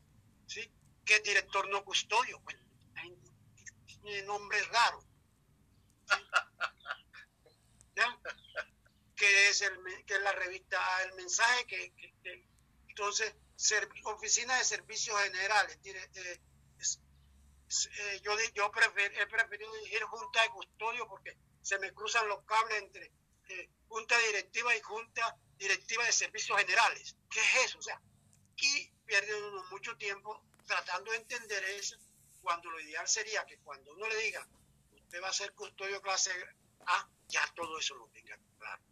[0.47, 0.71] ¿sí?
[1.05, 2.41] qué es director no custodio.
[2.41, 2.61] Bueno,
[3.87, 5.05] tiene nombres raros.
[9.17, 11.93] que es, el, que es la revista El Mensaje, que,
[12.89, 13.35] entonces,
[14.05, 15.79] Oficina de Servicios Generales.
[15.85, 16.41] Eh,
[17.71, 22.83] eh, yo yo he preferido dirigir Junta de Custodio porque se me cruzan los cables
[22.83, 23.13] entre
[23.51, 27.17] eh, Junta Directiva y Junta Directiva de Servicios Generales.
[27.31, 27.79] ¿Qué es eso?
[27.79, 28.01] O sea,
[28.57, 31.97] y pierden uno mucho tiempo tratando de entender eso,
[32.43, 34.47] cuando lo ideal sería que cuando uno le diga,
[34.93, 36.31] usted va a ser custodio clase
[36.87, 38.83] A, ya todo eso lo tenga claro.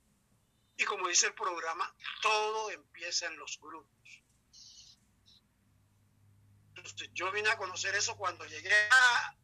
[0.78, 4.22] Y como dice el programa, todo empieza en los grupos.
[6.74, 9.36] Entonces, yo vine a conocer eso cuando llegué a,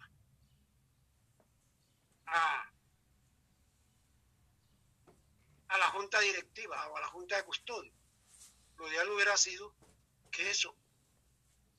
[5.78, 7.92] la junta directiva o a la junta de custodio.
[8.76, 9.74] Lo ideal hubiera sido
[10.30, 10.76] que eso,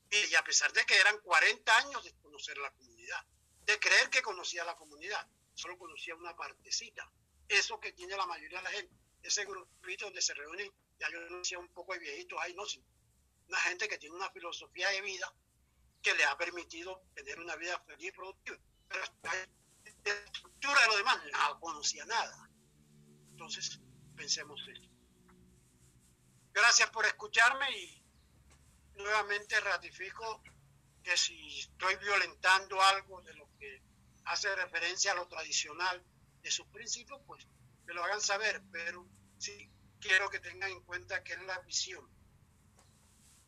[0.09, 3.25] y a pesar de que eran 40 años de conocer la comunidad,
[3.65, 7.11] de creer que conocía la comunidad, solo conocía una partecita,
[7.49, 11.37] eso que tiene la mayoría de la gente ese grupito donde se reúnen, ya yo
[11.37, 12.85] decía un poco de viejitos ahí, no, sino
[13.47, 15.33] una gente que tiene una filosofía de vida
[16.01, 18.57] que le ha permitido tener una vida feliz y productiva.
[18.87, 22.49] Pero la estructura de lo demás no conocía nada.
[23.31, 23.79] Entonces,
[24.15, 24.89] pensemos eso.
[26.53, 28.03] Gracias por escucharme y
[28.95, 30.41] nuevamente ratifico
[31.03, 33.81] que si estoy violentando algo de lo que
[34.25, 36.03] hace referencia a lo tradicional
[36.41, 37.45] de sus principios, pues
[37.85, 39.05] me lo hagan saber, pero
[39.37, 42.07] sí quiero que tengan en cuenta que es la visión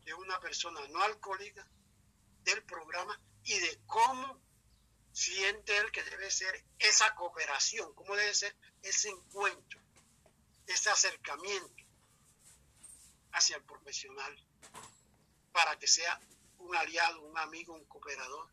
[0.04, 1.67] de una persona no alcohólica
[2.43, 4.41] del programa y de cómo
[5.12, 9.82] siente él que debe ser esa cooperación, cómo debe ser ese encuentro,
[10.67, 11.84] ese acercamiento
[13.34, 14.36] hacia el profesional
[15.51, 16.19] para que sea
[16.58, 18.49] un aliado, un amigo, un cooperador,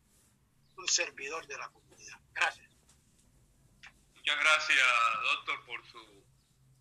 [0.77, 2.19] un servidor de la comunidad.
[2.33, 2.69] Gracias.
[4.13, 4.87] Muchas gracias,
[5.23, 6.23] doctor, por su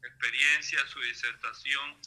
[0.05, 2.01] experiencia, su disertación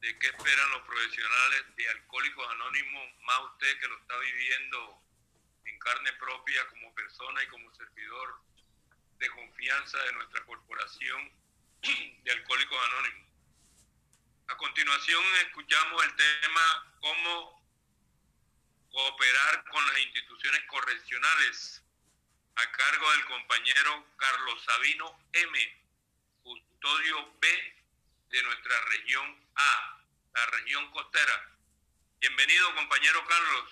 [0.00, 5.02] de qué esperan los profesionales de Alcohólicos Anónimos, más usted que lo está viviendo
[5.64, 8.40] en carne propia como persona y como servidor
[9.18, 11.32] de confianza de nuestra corporación
[12.24, 13.28] de Alcohólicos Anónimos.
[14.48, 17.62] A continuación escuchamos el tema cómo
[18.90, 21.82] cooperar con las instituciones correccionales
[22.56, 25.82] a cargo del compañero Carlos Sabino M,
[26.42, 27.76] custodio B
[28.30, 30.02] de nuestra región A,
[30.34, 31.56] la región costera.
[32.20, 33.70] Bienvenido, compañero Carlos.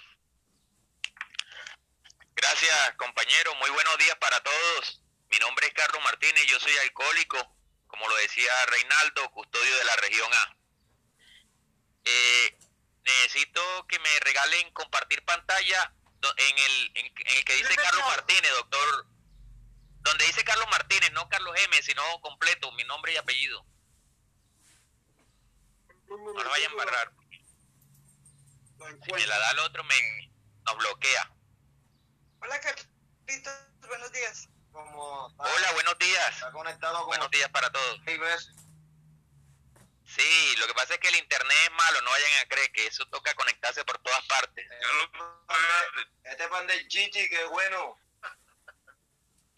[2.36, 3.54] Gracias, compañero.
[3.56, 5.02] Muy buenos días para todos.
[5.30, 7.55] Mi nombre es Carlos Martínez, yo soy alcohólico,
[7.86, 10.56] como lo decía Reinaldo, custodio de la región A.
[12.04, 12.58] Eh,
[13.04, 15.92] necesito que me regalen compartir pantalla
[16.36, 19.06] en el, en, el que dice Carlos Martínez, doctor.
[20.00, 23.66] Donde dice Carlos Martínez, no Carlos M, sino completo, mi nombre y apellido.
[26.08, 27.12] No lo vayan a embarrar.
[29.04, 30.26] Si me la da el otro, me
[30.64, 31.32] nos bloquea.
[32.40, 33.52] Hola, Carlitos,
[33.88, 34.48] buenos días.
[34.78, 36.34] Hola, buenos días.
[36.34, 38.00] Está conectado Buenos días para todos.
[40.06, 42.86] Sí, lo que pasa es que el internet es malo, no vayan a creer que
[42.86, 44.66] eso toca conectarse por todas partes.
[46.24, 47.98] Este pan de chichi, que bueno.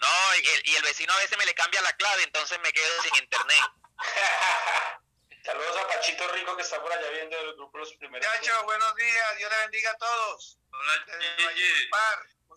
[0.01, 3.17] No, y el, vecino a veces me le cambia la clave, entonces me quedo sin
[3.23, 3.63] internet.
[5.45, 8.27] Saludos a Pachito Rico que está por allá viendo el grupo Los Primeros.
[8.27, 10.59] Muchachos, buenos días, Dios le bendiga a todos.
[10.71, 11.07] Hola,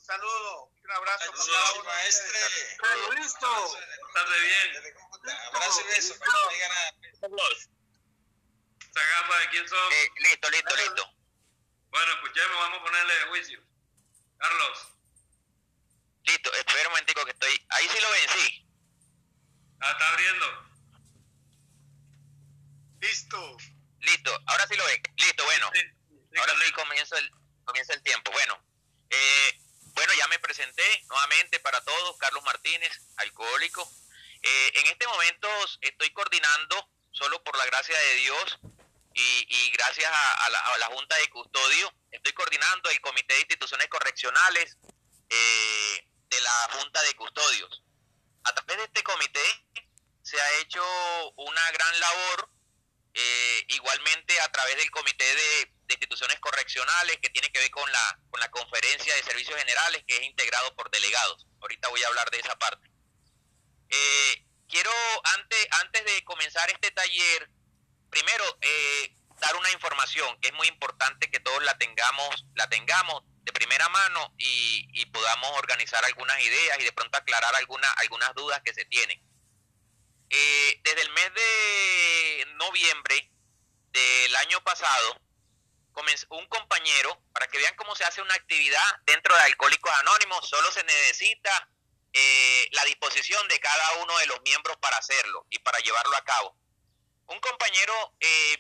[0.02, 1.32] Un saludo, un abrazo.
[1.38, 2.40] Saludos, maestre.
[3.20, 3.78] listo.
[4.16, 4.96] Tarde bien.
[5.54, 6.94] Abrazo y beso, no diga nada.
[8.82, 9.94] ¿Esa gafa de quién son?
[9.94, 11.14] Eh, listo, listo, listo.
[11.92, 13.64] Bueno, escuchemos, vamos a ponerle de juicio.
[14.40, 14.88] Carlos.
[16.24, 17.66] Listo, espera un momentico que estoy.
[17.70, 18.68] Ahí sí lo ven, sí.
[19.82, 20.46] Ah, está abriendo.
[23.02, 23.58] Listo.
[24.00, 25.04] Listo, ahora sí lo ven.
[25.16, 25.70] Listo, bueno.
[25.76, 27.32] Sí, sí, Ahora sí comienza el,
[27.66, 28.32] comienza el tiempo.
[28.32, 28.66] Bueno,
[29.12, 29.61] eh,
[29.94, 33.90] bueno, ya me presenté nuevamente para todos, Carlos Martínez, alcohólico.
[34.42, 35.48] Eh, en este momento
[35.82, 38.60] estoy coordinando, solo por la gracia de Dios
[39.14, 43.42] y, gracias a, a la, a la Junta de Custodio, estoy coordinando el Comité de
[43.42, 44.78] Instituciones Correccionales
[45.30, 47.84] eh, de la Junta de Custodios.
[48.44, 49.66] A través de este comité
[50.24, 50.84] se ha hecho
[51.36, 52.50] una gran labor
[53.14, 58.20] eh, igualmente a través del Comité de, Instituciones Correccionales, que tiene que ver con la,
[58.30, 61.48] con la Conferencia de Servicios Generales, que es integrado por delegados.
[61.62, 62.90] Ahorita voy a hablar de esa parte.
[63.90, 64.92] Eh, quiero,
[65.36, 67.50] antes, antes de comenzar este taller,
[68.10, 73.24] primero, eh, dar una información que es muy importante que todos la tengamos, la tengamos
[73.44, 78.34] de primera mano y, y podamos organizar algunas ideas y de pronto aclarar alguna, algunas
[78.36, 79.22] dudas que se tienen.
[80.30, 83.32] Eh, desde el mes de noviembre
[83.92, 85.20] del año pasado,
[86.30, 90.72] un compañero, para que vean cómo se hace una actividad dentro de Alcohólicos Anónimos, solo
[90.72, 91.70] se necesita
[92.14, 96.24] eh, la disposición de cada uno de los miembros para hacerlo y para llevarlo a
[96.24, 96.58] cabo.
[97.28, 98.58] Un compañero, eh,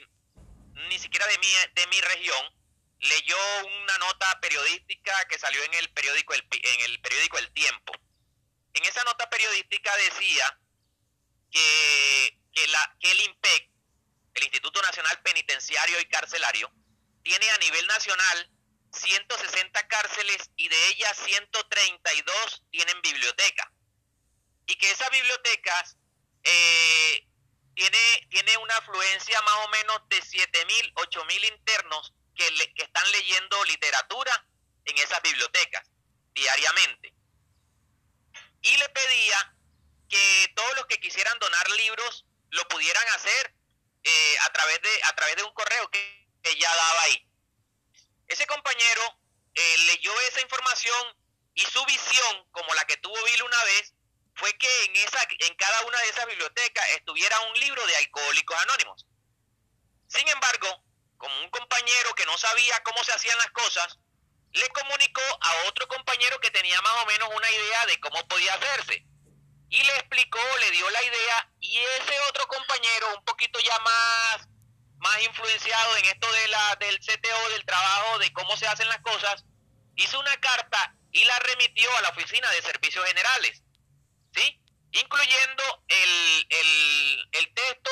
[0.89, 2.61] ni siquiera de mi, de mi región,
[2.99, 7.93] leyó una nota periodística que salió en el periódico El, en el periódico El Tiempo.
[8.73, 10.59] En esa nota periodística decía
[11.51, 13.69] que, que, la, que el INPEC,
[14.36, 16.71] el Instituto Nacional Penitenciario y Carcelario,
[17.24, 18.51] tiene a nivel nacional
[18.93, 23.72] 160 cárceles y de ellas 132 tienen biblioteca.
[24.65, 25.97] Y que esas bibliotecas
[26.43, 27.28] eh,
[27.76, 33.09] tiene, tiene una afluencia más o menos de 7.000, 8.000 internos que, le- que están
[33.11, 34.45] leyendo literatura
[34.86, 35.89] en esas bibliotecas
[36.34, 37.13] diariamente.
[38.61, 39.55] Y le pedía
[40.09, 43.55] que todos los que quisieran donar libros lo pudieran hacer
[44.03, 47.28] eh, a, través de, a través de un correo que, que ya daba ahí.
[48.28, 49.02] Ese compañero
[49.54, 51.18] eh, leyó esa información
[51.54, 53.94] y su visión, como la que tuvo Bill una vez,
[54.36, 58.58] fue que en, esa, en cada una de esas bibliotecas estuviera un libro de alcohólicos
[58.62, 59.06] anónimos.
[60.08, 60.84] Sin embargo,
[61.18, 64.00] como un compañero que no sabía cómo se hacían las cosas,
[64.54, 68.54] le comunicó a otro compañero que tenía más o menos una idea de cómo podía
[68.54, 69.06] hacerse.
[69.70, 74.48] Y le explicó, le dio la idea, y ese otro compañero, un poquito ya más,
[75.02, 79.02] más influenciado en esto de la, del CTO, del trabajo, de cómo se hacen las
[79.02, 79.43] cosas,
[79.95, 83.64] hizo una carta y la remitió a la Oficina de Servicios Generales,
[84.34, 84.62] ¿sí?
[84.91, 87.91] Incluyendo el, el, el texto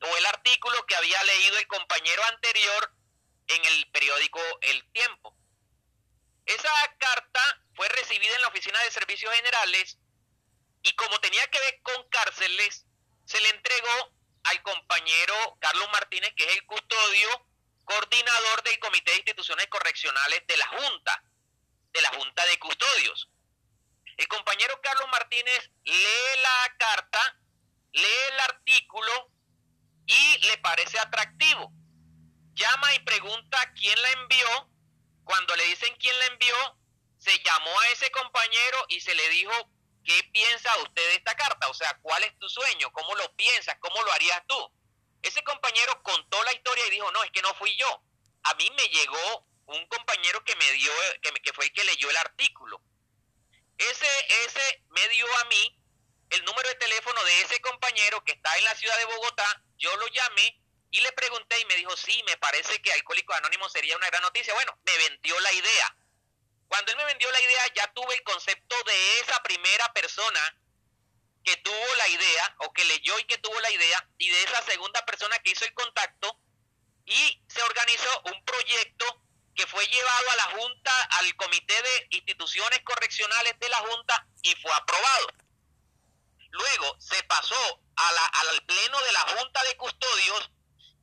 [0.00, 2.92] o el artículo que había leído el compañero anterior
[3.48, 5.36] en el periódico El Tiempo.
[6.46, 9.98] Esa carta fue recibida en la Oficina de Servicios Generales
[10.82, 12.86] y como tenía que ver con cárceles,
[13.26, 14.15] se le entregó
[14.46, 17.28] al compañero Carlos Martínez, que es el custodio
[17.84, 21.22] coordinador del Comité de Instituciones Correccionales de la Junta,
[21.92, 23.28] de la Junta de Custodios.
[24.16, 27.38] El compañero Carlos Martínez lee la carta,
[27.92, 29.30] lee el artículo
[30.06, 31.72] y le parece atractivo.
[32.54, 34.70] Llama y pregunta quién la envió.
[35.24, 36.56] Cuando le dicen quién la envió,
[37.18, 39.52] se llamó a ese compañero y se le dijo,
[40.06, 41.68] ¿qué piensa usted de esta carta?
[41.68, 42.90] O sea, ¿cuál es tu sueño?
[42.92, 43.76] ¿Cómo lo piensas?
[43.80, 44.72] ¿Cómo lo harías tú?
[45.22, 48.02] Ese compañero contó la historia y dijo, no, es que no fui yo.
[48.44, 52.16] A mí me llegó un compañero que me dio, que, fue el que leyó el
[52.16, 52.80] artículo.
[53.76, 54.08] Ese,
[54.46, 55.78] ese me dio a mí
[56.30, 59.62] el número de teléfono de ese compañero que está en la ciudad de Bogotá.
[59.76, 60.60] Yo lo llamé
[60.92, 64.22] y le pregunté y me dijo, sí, me parece que Alcohólicos Anónimos sería una gran
[64.22, 64.54] noticia.
[64.54, 65.96] Bueno, me vendió la idea.
[66.68, 70.40] Cuando él me vendió la idea, ya tuve el concepto de esa primera persona
[71.44, 74.62] que tuvo la idea, o que leyó y que tuvo la idea, y de esa
[74.62, 76.40] segunda persona que hizo el contacto,
[77.04, 79.22] y se organizó un proyecto
[79.54, 84.54] que fue llevado a la Junta, al Comité de Instituciones Correccionales de la Junta, y
[84.56, 85.28] fue aprobado.
[86.50, 90.50] Luego se pasó a la- al Pleno de la Junta de Custodios,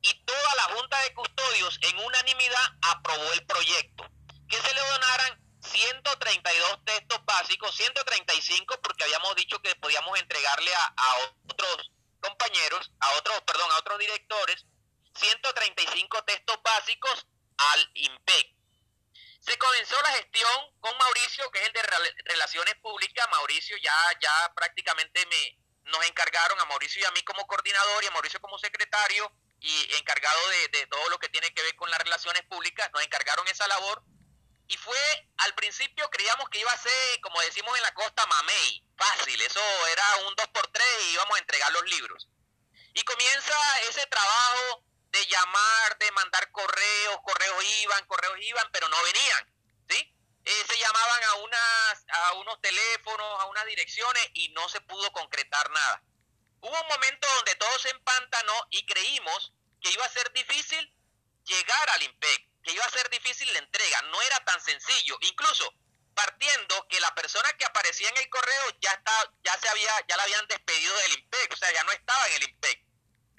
[0.02, 4.10] y toda la Junta de Custodios en unanimidad aprobó el proyecto.
[4.50, 5.43] Que se le donaran
[5.74, 11.16] 132 textos básicos, 135 porque habíamos dicho que podíamos entregarle a,
[11.48, 14.66] otros compañeros, a otros, perdón, a otros directores,
[15.16, 18.54] 135 textos básicos al IMPEC.
[19.42, 20.50] Se comenzó la gestión
[20.80, 23.28] con Mauricio, que es el de Rel- Relaciones Públicas.
[23.32, 25.58] Mauricio ya, ya prácticamente me,
[25.92, 29.96] nos encargaron a Mauricio y a mí como coordinador y a Mauricio como secretario y
[30.00, 30.40] encargado
[30.72, 34.04] de todo lo que tiene que ver con las relaciones públicas, nos encargaron esa labor
[34.68, 38.86] y fue, al principio creíamos que iba a ser, como decimos en la costa, mamey,
[38.98, 42.30] fácil, eso era un 2x3 y íbamos a entregar los libros.
[42.94, 43.56] Y comienza
[43.90, 49.54] ese trabajo de llamar, de mandar correos, correos iban, correos iban, pero no venían,
[49.90, 50.16] ¿sí?
[50.46, 55.12] Eh, se llamaban a, unas, a unos teléfonos, a unas direcciones y no se pudo
[55.12, 56.04] concretar nada.
[56.62, 60.96] Hubo un momento donde todo se empantanó y creímos que iba a ser difícil
[61.46, 65.74] llegar al IMPEC, que iba a ser difícil la entrega, no era tan sencillo, incluso
[66.14, 70.18] partiendo que la persona que aparecía en el correo ya está, ya se había, ya
[70.18, 72.86] la habían despedido del IMPEC, o sea, ya no estaba en el IMPEC,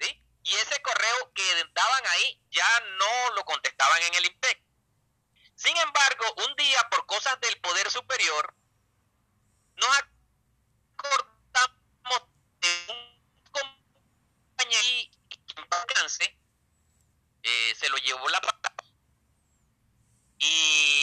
[0.01, 0.23] ¿sí?
[0.43, 4.61] Y ese correo que daban ahí ya no lo contestaban en el IMPEC.
[5.55, 8.53] Sin embargo, un día por cosas del poder superior,
[9.75, 9.89] nos
[10.97, 15.11] acordamos de un compañero y
[17.47, 18.41] eh, se lo llevó la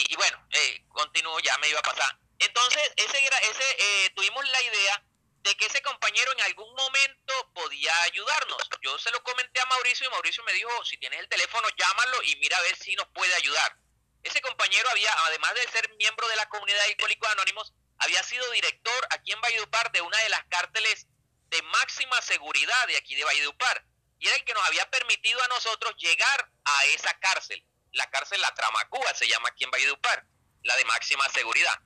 [0.09, 2.17] y, bueno, eh, continúo, ya me iba a pasar.
[2.39, 5.03] Entonces, ese, ese eh, tuvimos la idea
[5.41, 8.69] de que ese compañero en algún momento podía ayudarnos.
[8.81, 12.23] Yo se lo comenté a Mauricio y Mauricio me dijo, si tienes el teléfono, llámalo
[12.23, 13.77] y mira a ver si nos puede ayudar.
[14.23, 18.49] Ese compañero había, además de ser miembro de la comunidad de alcohólicos anónimos, había sido
[18.51, 21.07] director aquí en Valledupar de una de las cárteles
[21.49, 23.85] de máxima seguridad de aquí de Valledupar.
[24.19, 28.41] Y era el que nos había permitido a nosotros llegar a esa cárcel la cárcel
[28.41, 30.25] La Tramacúa, se llama aquí en Valledupar,
[30.63, 31.79] la de máxima seguridad.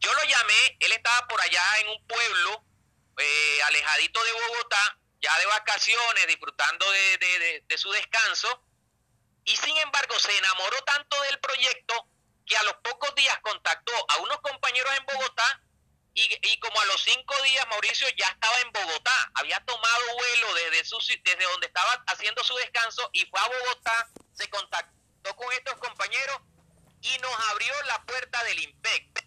[0.00, 2.64] Yo lo llamé, él estaba por allá en un pueblo
[3.18, 8.62] eh, alejadito de Bogotá, ya de vacaciones, disfrutando de, su descanso,
[9.44, 12.08] y sin embargo se enamoró tanto del proyecto
[12.46, 15.62] que a los pocos días contactó a unos compañeros en Bogotá
[16.14, 20.84] y, como a los cinco días Mauricio ya estaba en Bogotá, había tomado vuelo desde,
[20.84, 24.94] su, desde donde estaba haciendo su descanso y fue a Bogotá, se contactó
[25.32, 26.40] con estos compañeros
[27.00, 29.24] y nos abrió la puerta del IMPEC.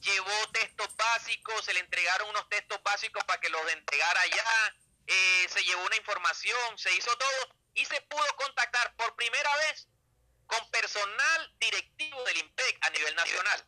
[0.00, 4.74] Llevó textos básicos, se le entregaron unos textos básicos para que los entregara allá,
[5.06, 9.86] eh, se llevó una información, se hizo todo y se pudo contactar por primera vez
[10.46, 13.66] con personal directivo del IMPEC a nivel nacional.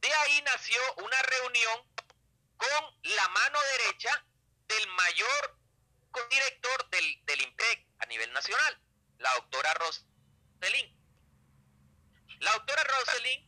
[0.00, 1.92] De ahí nació una reunión
[2.56, 4.24] con la mano derecha
[4.68, 5.58] del mayor
[6.30, 8.80] director del, del IMPEC a nivel nacional,
[9.18, 10.05] la doctora Rosa
[12.40, 13.44] la doctora Rosalind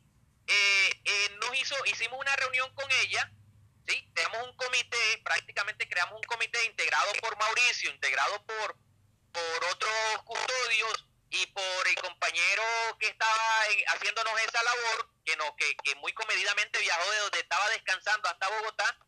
[0.46, 3.30] eh, eh, nos hizo, hicimos una reunión con ella,
[3.86, 4.10] ¿sí?
[4.14, 8.76] Tenemos un comité, prácticamente creamos un comité integrado por Mauricio, integrado por,
[9.32, 12.62] por otros custodios y por el compañero
[12.98, 13.60] que estaba
[13.94, 18.48] haciéndonos esa labor, que, no, que, que muy comedidamente viajó de donde estaba descansando hasta
[18.48, 18.98] Bogotá,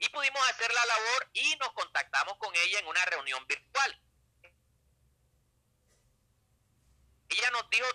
[0.00, 4.00] y pudimos hacer la labor y nos contactamos con ella en una reunión virtual.
[7.28, 7.86] Ella nos dijo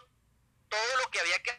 [0.70, 1.52] todo lo que había que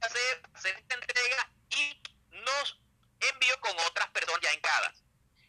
[0.00, 2.80] hacer, hacer esta entrega y nos
[3.20, 5.02] envió con otras personas ya encadas.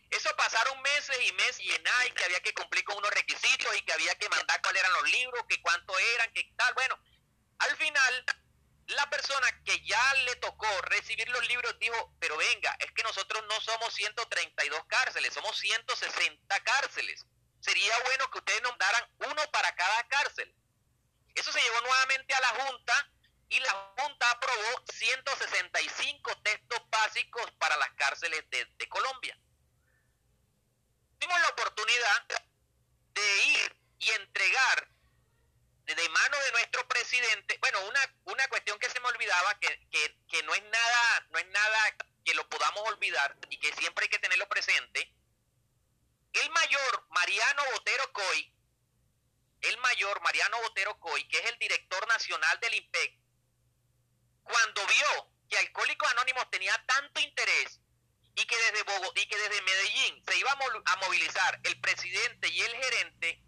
[0.09, 3.75] Eso pasaron meses y meses y en ahí que había que cumplir con unos requisitos
[3.75, 6.73] y que había que mandar cuáles eran los libros, que cuánto eran, que tal.
[6.75, 6.99] Bueno,
[7.57, 8.25] al final
[8.87, 13.43] la persona que ya le tocó recibir los libros dijo, pero venga, es que nosotros
[13.49, 17.25] no somos 132 cárceles, somos 160 cárceles.
[17.59, 20.53] Sería bueno que ustedes nos daran uno para cada cárcel.
[21.35, 23.09] Eso se llevó nuevamente a la Junta
[23.49, 29.37] y la Junta aprobó 165 textos básicos para las cárceles de, Colombia.
[31.19, 32.27] Tuvimos la oportunidad
[33.13, 34.87] de ir y entregar
[35.85, 39.87] de mano de nuestro presidente, bueno, una, una cuestión que se me olvidaba, que,
[40.27, 44.09] que, no es nada, no es nada que lo podamos olvidar y que siempre hay
[44.09, 45.13] que tenerlo presente.
[46.33, 48.52] El mayor Mariano Botero Coy
[49.63, 53.19] el mayor Mariano Botero Coy, que es el director nacional del IMPEC,
[54.43, 57.79] cuando vio que Alcohólicos Anónimos tenía tanto interés
[58.35, 62.61] y que desde Bogotá, y que desde Medellín se iba a movilizar el presidente y
[62.61, 63.43] el gerente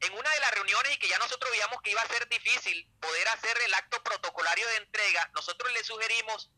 [0.00, 2.88] en una de las reuniones y que ya nosotros veíamos que iba a ser difícil
[3.00, 6.50] poder hacer el acto protocolario de entrega, nosotros le sugerimos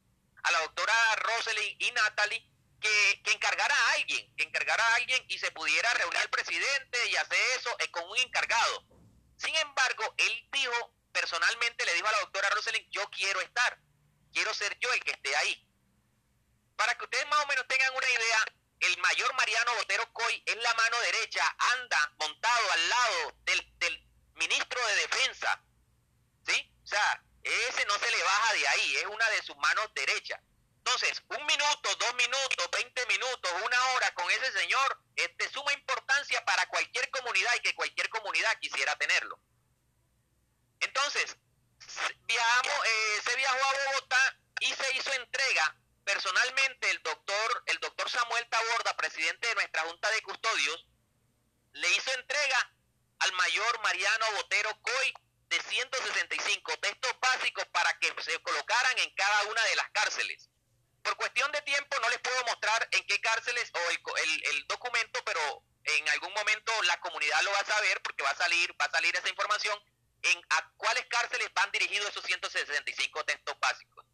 [0.43, 2.47] a la doctora Rosalind y Natalie
[2.81, 7.17] que, encargara a alguien, que encargara a alguien y se pudiera reunir el presidente y
[7.17, 8.85] hacer eso eh, con un encargado.
[9.37, 13.79] Sin embargo, él dijo, personalmente le dijo a la doctora Rosalind, yo quiero estar,
[14.33, 15.67] quiero ser yo el que esté ahí.
[16.77, 18.45] Para que ustedes más o menos tengan una idea,
[18.81, 24.09] el mayor Mariano Botero Coy es la mano derecha, anda montado al lado del, del
[24.35, 25.63] ministro de Defensa.
[26.47, 26.75] ¿Sí?
[26.83, 30.41] O sea, ese no se le baja de ahí, es una de sus manos derechas.
[30.85, 35.73] Entonces, un minuto, dos minutos, veinte minutos, una hora con ese señor es de suma
[35.75, 39.39] importancia para cualquier comunidad y que cualquier comunidad quisiera tenerlo.
[40.81, 41.37] Entonces,
[42.27, 48.09] viajamos, eh, se viajó a Bogotá y se hizo entrega personalmente el doctor, el doctor
[48.09, 50.87] Samuel Taborda, presidente de nuestra Junta de Custodios,
[51.73, 52.73] le hizo entrega
[53.19, 55.15] al mayor Mariano Botero Coy
[55.51, 60.50] de 165 textos básicos para que se colocaran en cada una de las cárceles.
[61.11, 65.21] Por cuestión de tiempo no les puedo mostrar en qué cárceles o el, el, documento,
[65.25, 68.85] pero en algún momento la comunidad lo va a saber porque va a salir, va
[68.85, 69.77] a salir esa información
[70.23, 74.07] en a cuáles cárceles van dirigidos esos 165 textos básicos.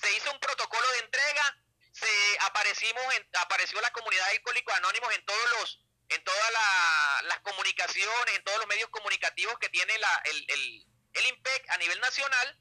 [0.00, 1.58] Se hizo un protocolo de entrega,
[1.92, 3.04] se aparecimos
[3.40, 6.52] apareció la comunidad de alcohólicos anónimos en todos los en todas
[7.24, 11.76] las comunicaciones, en todos los medios comunicativos que tiene la, el, el, el IMPEC a
[11.76, 12.58] nivel nacional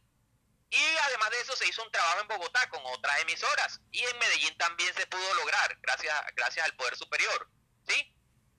[0.69, 4.17] y además de eso se hizo un trabajo en Bogotá con otras emisoras y en
[4.19, 7.49] Medellín también se pudo lograr gracias, gracias al Poder Superior.
[7.87, 8.13] ¿sí?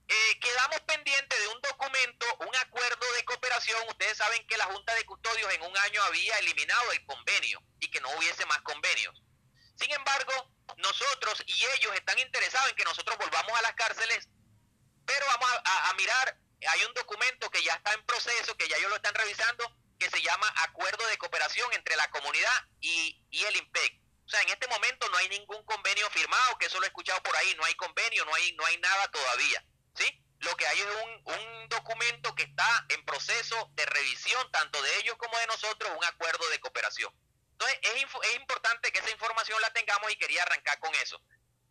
[0.08, 3.82] Eh, quedamos pendientes de un documento, un acuerdo de cooperación.
[3.88, 7.90] Ustedes saben que la Junta de Custodios en un año había eliminado el convenio y
[7.90, 9.22] que no hubiese más convenios.
[9.76, 14.28] Sin embargo, nosotros y ellos están interesados en que nosotros volvamos a las cárceles,
[15.04, 18.78] pero vamos a, a mirar, hay un documento que ya está en proceso, que ya
[18.78, 23.56] ellos lo están revisando, que se llama Acuerdo de Cooperación entre la comunidad y, el
[23.56, 24.00] IMPEC.
[24.26, 27.22] O sea, en este momento no hay ningún convenio firmado, que eso lo he escuchado
[27.22, 29.64] por ahí, no hay convenio, no hay, no hay nada todavía.
[29.94, 30.24] ¿Sí?
[30.40, 34.96] Lo que hay es un, un documento que está en proceso de revisión, tanto de
[34.98, 37.12] ellos como de nosotros, un acuerdo de cooperación.
[37.52, 41.20] Entonces, es, es importante que esa información la tengamos y quería arrancar con eso.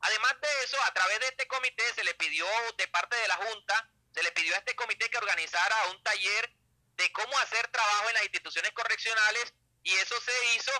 [0.01, 2.45] Además de eso, a través de este comité se le pidió
[2.77, 6.51] de parte de la Junta, se le pidió a este comité que organizara un taller
[6.97, 10.71] de cómo hacer trabajo en las instituciones correccionales y eso se hizo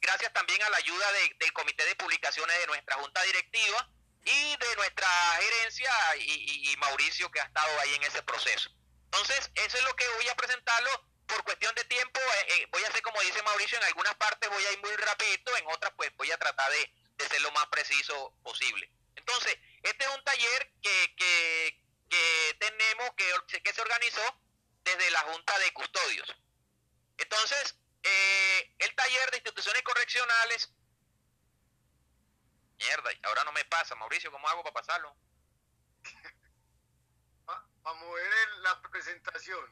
[0.00, 3.88] gracias también a la ayuda del Comité de Publicaciones de nuestra Junta Directiva
[4.24, 5.08] y de nuestra
[5.40, 8.70] gerencia y, Mauricio que ha estado ahí en ese proceso.
[9.04, 10.90] Entonces, eso es lo que voy a presentarlo
[11.26, 12.20] por cuestión de tiempo.
[12.20, 14.94] Eh, eh, voy a hacer como dice Mauricio, en algunas partes voy a ir muy
[14.96, 18.90] rapidito, en otras pues voy a tratar de, de ser lo más preciso posible.
[19.16, 24.22] Entonces, este es un taller que, que, que tenemos, que, que se organizó
[24.86, 26.34] desde la Junta de Custodios.
[27.18, 30.72] Entonces, eh, el taller de instituciones correccionales...
[32.78, 35.16] Mierda, ahora no me pasa, Mauricio, ¿cómo hago para pasarlo?
[37.46, 39.64] Para mover la presentación.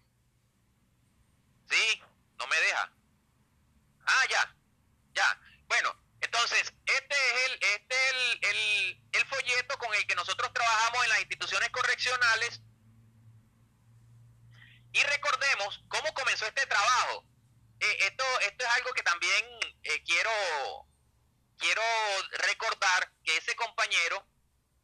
[1.69, 2.03] Sí,
[2.37, 2.93] no me deja.
[4.07, 4.57] Ah, ya,
[5.13, 5.41] ya.
[5.67, 11.03] Bueno, entonces, este es el, este el, el, el folleto con el que nosotros trabajamos
[11.03, 12.61] en las instituciones correccionales
[14.95, 17.25] y recordemos cómo comenzó este trabajo.
[17.81, 19.45] Eh, esto, esto es algo que también
[19.83, 20.31] eh, quiero,
[21.59, 21.83] quiero
[22.31, 24.25] recordar que ese compañero,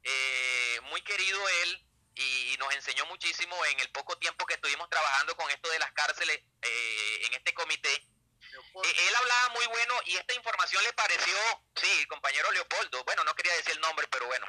[0.03, 1.87] eh, muy querido él,
[2.17, 5.93] y nos enseñó muchísimo en el poco tiempo que estuvimos trabajando con esto de las
[5.93, 7.95] cárceles en este comité.
[7.95, 11.35] él hablaba muy bueno y esta información le pareció,
[11.77, 14.47] sí, el compañero Leopoldo, bueno, no quería decir el nombre, pero bueno.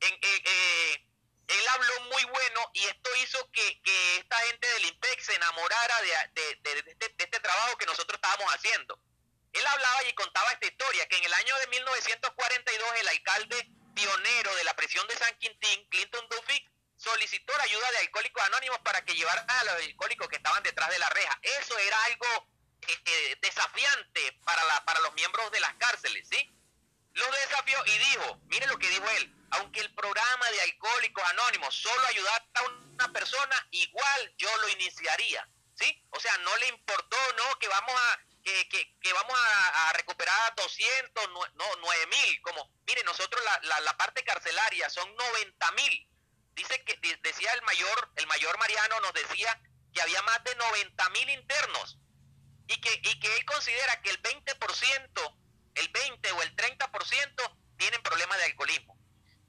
[0.00, 1.09] En,
[1.50, 3.82] él habló muy bueno y esto hizo que,
[4.18, 6.60] esta gente del IMPEC se enamorara de,
[7.18, 8.98] este trabajo que nosotros estábamos haciendo.
[9.52, 14.54] Él hablaba y contaba esta historia, que en el año de 1942 el alcalde pionero
[14.54, 16.64] de la prisión de San Quintín, Clinton Duffy,
[16.96, 20.90] solicitó la ayuda de alcohólicos anónimos para que llevaran a los alcohólicos que estaban detrás
[20.90, 21.38] de la reja.
[21.42, 22.48] Eso era algo
[22.86, 26.48] eh, eh, desafiante para, la, para los miembros de las cárceles, ¿sí?
[27.14, 31.74] Lo desafió y dijo, mire lo que dijo él, aunque el programa de Alcohólicos Anónimos
[31.74, 36.04] solo ayudara a una persona, igual yo lo iniciaría, ¿sí?
[36.10, 41.64] O sea, no le importó, no, que vamos a que, vamos a, recuperar 200, no,
[41.80, 46.08] 9 mil, como, mire, nosotros la, la, parte carcelaria son 90 mil.
[46.54, 49.60] Dice que, decía el mayor, el mayor Mariano nos decía
[49.92, 51.98] que había más de 90 mil internos
[52.66, 55.38] y que, y que él considera que el 20%,
[55.74, 58.99] el 20 o el 30% tienen problemas de alcoholismo.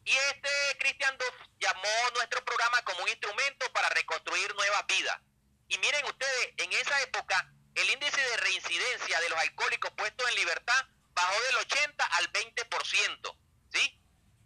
[0.03, 0.49] Y este
[0.79, 5.19] Christian Duff llamó nuestro programa como un instrumento para reconstruir nuevas vidas.
[5.67, 10.35] Y miren ustedes, en esa época el índice de reincidencia de los alcohólicos puestos en
[10.35, 13.37] libertad bajó del 80 al 20%,
[13.73, 14.01] ¿sí?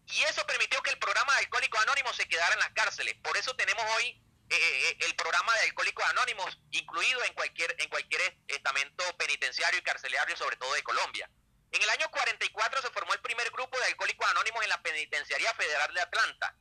[0.08, 3.16] Y eso permitió que el programa de Alcohólicos Anónimos se quedara en las cárceles.
[3.24, 7.90] Por eso tenemos hoy eh, eh, el programa de Alcohólicos Anónimos incluido en cualquier, en
[7.90, 11.30] cualquier estamento penitenciario y carcelario, sobre todo de Colombia.
[11.72, 15.54] En el año 44 se formó el primer grupo de alcohólicos anónimos en la Penitenciaría
[15.54, 16.56] Federal de Atlanta.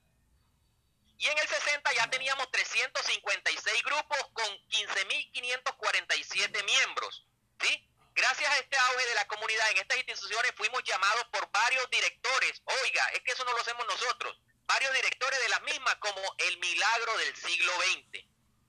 [1.19, 7.25] Y en el 60 ya teníamos 356 grupos con 15.547 miembros.
[7.61, 7.89] ¿sí?
[8.15, 12.63] Gracias a este auge de la comunidad en estas instituciones fuimos llamados por varios directores.
[12.65, 14.39] Oiga, es que eso no lo hacemos nosotros.
[14.67, 18.25] varios directores de las mismas como el milagro del siglo XX.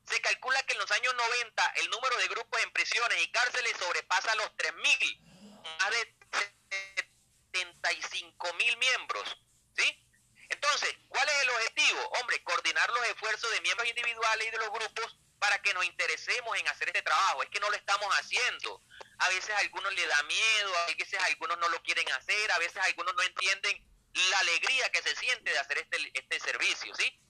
[0.10, 3.78] Se calcula que en los años 90 el número de grupos en prisiones y cárceles
[3.80, 5.20] sobrepasa los 3.000,
[5.80, 6.15] más de
[7.56, 9.38] 75 mil miembros.
[9.78, 10.06] ¿sí?
[10.50, 12.02] Entonces, ¿cuál es el objetivo?
[12.20, 16.58] Hombre, coordinar los esfuerzos de miembros individuales y de los grupos para que nos interesemos
[16.58, 17.44] en hacer este trabajo.
[17.44, 18.82] Es que no lo estamos haciendo.
[19.20, 22.52] A veces a algunos le da miedo, a veces a algunos no lo quieren hacer,
[22.52, 23.84] a veces algunos no entienden
[24.32, 27.22] la alegría que se siente de hacer este, este servicio, ¿sí?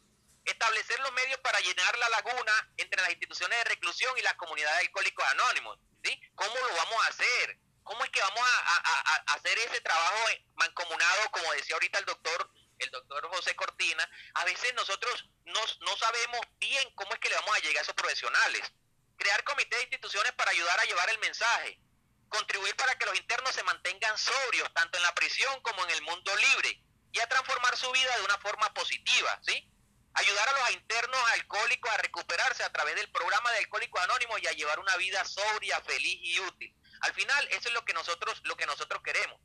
[0.45, 4.77] Establecer los medios para llenar la laguna entre las instituciones de reclusión y las comunidades
[4.77, 6.21] de alcohólicos anónimos, ¿sí?
[6.35, 7.57] ¿Cómo lo vamos a hacer?
[7.85, 10.25] ¿Cómo es que vamos a, hacer ese trabajo
[10.55, 14.09] mancomunado, como decía ahorita el doctor, el doctor José Cortina?
[14.33, 17.93] A veces nosotros no, sabemos bien cómo es que le vamos a llegar a esos
[17.93, 18.73] profesionales.
[19.17, 21.79] Crear comités de instituciones para ayudar a llevar el mensaje.
[22.27, 26.01] Contribuir para que los internos se mantengan sobrios, tanto en la prisión como en el
[26.01, 26.81] mundo libre,
[27.11, 29.71] y a transformar su vida de una forma positiva, ¿sí?
[30.15, 34.47] Ayudar a los internos alcohólicos a recuperarse a través del programa de Alcohólicos Anónimos y
[34.47, 36.75] a llevar una vida sobria, feliz y útil.
[37.05, 39.39] Al final, eso es lo que nosotros, lo que nosotros queremos.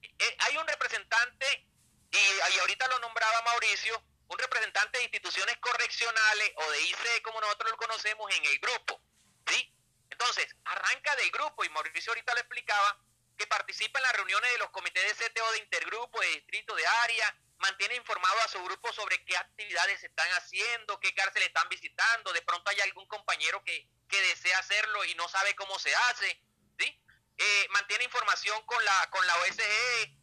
[0.00, 1.66] Eh, hay un representante,
[2.12, 7.72] y, ahorita lo nombraba Mauricio, un representante de instituciones correccionales o de IC, como nosotros
[7.72, 9.02] lo conocemos, en el grupo.
[9.48, 9.74] ¿sí?
[10.08, 12.96] Entonces, arranca del grupo, y Mauricio ahorita lo explicaba,
[13.36, 16.86] que participa en las reuniones de los comités de CTO de intergrupo, de distrito, de
[16.86, 21.68] área, mantiene informado a su grupo sobre qué actividades se están haciendo, qué cárcel están
[21.68, 26.42] visitando, de pronto hay algún compañero que, desea hacerlo y no sabe cómo se hace,
[26.78, 27.04] ¿sí?
[27.36, 30.18] Eh, mantiene información con la, con la OSGE,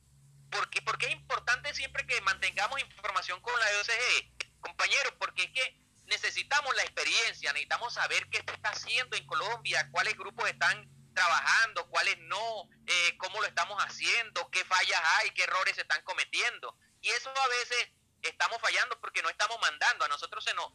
[0.52, 5.88] porque, porque es importante siempre que mantengamos información con la OSGE, compañeros, porque es que
[6.06, 12.18] necesitamos la experiencia, necesitamos saber qué está haciendo en Colombia, cuáles grupos están trabajando, cuáles
[12.20, 16.78] no, eh, cómo lo estamos haciendo, qué fallas hay, qué errores se están cometiendo.
[17.02, 17.90] Y eso a veces
[18.22, 20.06] estamos fallando porque no estamos mandando.
[20.06, 20.72] A nosotros se nos,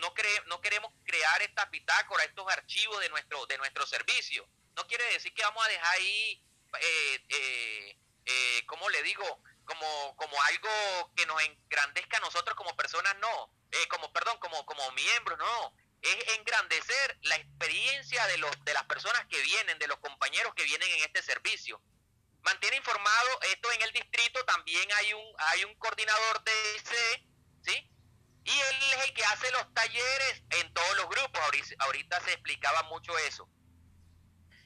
[0.00, 0.12] no,
[0.46, 4.46] no queremos crear estas bitácoras, estos archivos de nuestro, de nuestro servicio.
[4.74, 6.42] No quiere decir que vamos a dejar ahí,
[6.80, 9.42] eh, eh, eh ¿cómo le digo?
[9.64, 13.54] Como, como algo que nos engrandezca a nosotros como personas, no.
[13.70, 15.76] Eh, como, perdón, como, como miembros, no.
[16.02, 20.64] Es engrandecer la experiencia de, los, de las personas que vienen, de los compañeros que
[20.64, 21.80] vienen en este servicio
[22.42, 27.24] mantiene informado esto en el distrito, también hay un, hay un coordinador de IC,
[27.62, 27.91] ¿sí?
[28.44, 31.40] Y él es el que hace los talleres en todos los grupos,
[31.78, 33.48] ahorita, se explicaba mucho eso.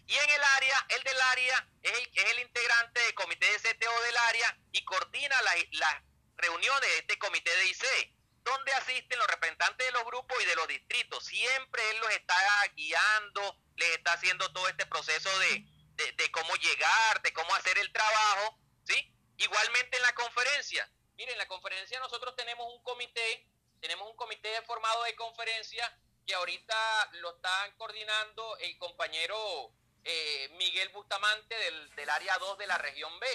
[0.06, 3.58] Y en el área, el del área es el, es el integrante del comité de
[3.58, 5.36] CTO del área y coordina
[5.72, 6.02] las
[6.36, 10.54] reuniones de este comité de IC, donde asisten los representantes de los grupos y de
[10.54, 11.24] los distritos.
[11.24, 12.36] Siempre él los está
[12.76, 15.66] guiando, les está haciendo todo este proceso de,
[15.96, 19.12] de, cómo llegar, de cómo hacer el trabajo, ¿sí?
[19.38, 20.90] Igualmente en la conferencia.
[21.16, 23.48] Miren, en la conferencia nosotros tenemos un comité,
[23.80, 25.96] tenemos un comité formado de conferencia
[26.26, 29.72] que ahorita lo están coordinando el compañero
[30.04, 31.56] eh, Miguel Bustamante
[31.96, 33.26] del, área 2 de la región B,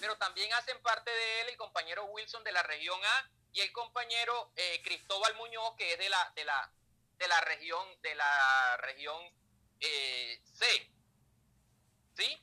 [0.00, 3.72] pero también hacen parte de él el compañero Wilson de la región A y el
[3.72, 6.72] compañero eh, Cristóbal Muñoz que es de la de la
[7.18, 9.22] de la región de la región
[9.80, 10.90] eh, C.
[12.16, 12.42] ¿Sí?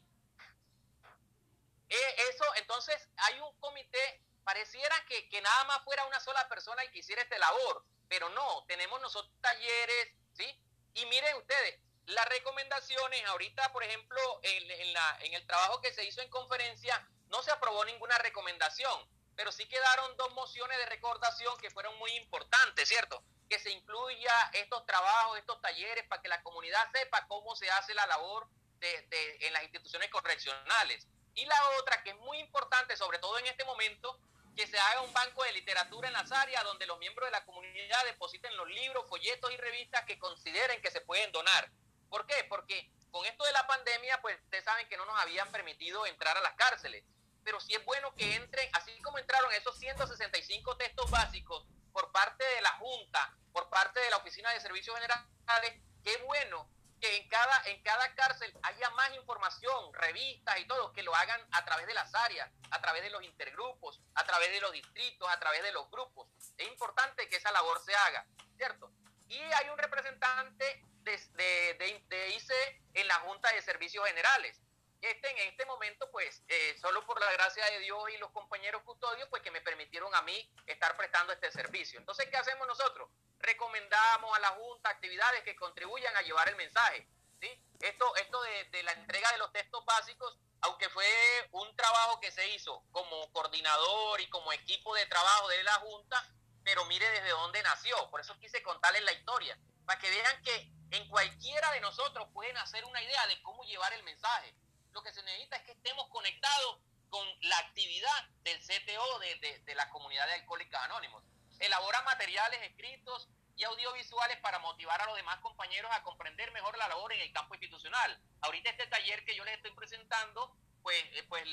[1.89, 6.89] Eso, entonces hay un comité, pareciera que, que nada más fuera una sola persona y
[6.89, 10.59] que hiciera esta labor, pero no, tenemos nosotros talleres, ¿sí?
[10.93, 15.93] Y miren ustedes, las recomendaciones, ahorita, por ejemplo, en, en, la, en el trabajo que
[15.93, 20.85] se hizo en conferencia, no se aprobó ninguna recomendación, pero sí quedaron dos mociones de
[20.87, 23.23] recordación que fueron muy importantes, ¿cierto?
[23.49, 27.93] Que se incluya estos trabajos, estos talleres, para que la comunidad sepa cómo se hace
[27.93, 28.47] la labor
[28.81, 31.07] en las instituciones correccionales.
[31.35, 34.19] Y la otra, que es muy importante, sobre todo en este momento,
[34.55, 37.45] que se haga un banco de literatura en las áreas donde los miembros de la
[37.45, 41.71] comunidad depositen los libros, folletos y revistas que consideren que se pueden donar.
[42.09, 42.45] ¿Por qué?
[42.49, 46.37] Porque con esto de la pandemia, pues ustedes saben que no nos habían permitido entrar
[46.37, 47.03] a las cárceles.
[47.43, 52.43] Pero sí es bueno que entren, así como entraron esos 165 textos básicos por parte
[52.43, 56.67] de la Junta, por parte de la Oficina de Servicios Generales, qué bueno
[57.03, 61.41] que en cada, en cada cárcel haya más información, revistas y todo, que lo hagan
[61.51, 65.27] a través de las áreas, a través de los intergrupos, a través de los distritos,
[65.29, 66.29] a través de los grupos.
[66.57, 68.25] Es importante que esa labor se haga,
[68.55, 68.89] ¿cierto?
[69.27, 74.61] Y hay un representante de, de, de, ICE en la Junta de Servicios Generales.
[75.01, 78.81] Este, en este momento, pues, eh, solo por la gracia de Dios y los compañeros
[78.83, 81.99] custodios, pues que me permitieron a mí estar prestando este servicio.
[81.99, 83.09] Entonces, ¿qué hacemos nosotros?
[83.43, 87.07] Recomendamos a la Junta actividades que contribuyan a llevar el mensaje.
[87.39, 87.49] ¿sí?
[87.81, 88.41] Esto, esto
[88.71, 91.05] de, la entrega de los textos básicos, aunque fue
[91.51, 96.25] un trabajo que se hizo como coordinador y como equipo de trabajo de la Junta,
[96.63, 98.09] pero mire desde dónde nació.
[98.09, 102.57] Por eso quise contarles la historia, para que vean que en cualquiera de nosotros pueden
[102.57, 104.55] hacer una idea de cómo llevar el mensaje.
[104.91, 106.79] Lo que se necesita es que estemos conectados
[107.09, 111.23] con la actividad del CTO de, de, la comunidad de alcohólicos anónimos.
[111.59, 116.87] Elabora materiales escritos y audiovisuales para motivar a los demás compañeros a comprender mejor la
[116.87, 118.19] labor en el campo institucional.
[118.41, 121.43] Ahorita este taller que yo les estoy presentando, pues, eh, pues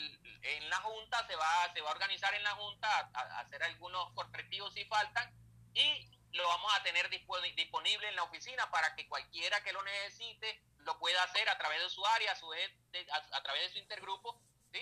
[0.43, 4.13] en la Junta se va, se va a organizar en la Junta a, hacer algunos
[4.15, 5.33] correctivos si faltan
[5.75, 10.63] y lo vamos a tener disponible en la oficina para que cualquiera que lo necesite
[10.79, 13.79] lo pueda hacer a través de su área, a, su, a, a través de su
[13.79, 14.41] intergrupo,
[14.73, 14.81] ¿sí?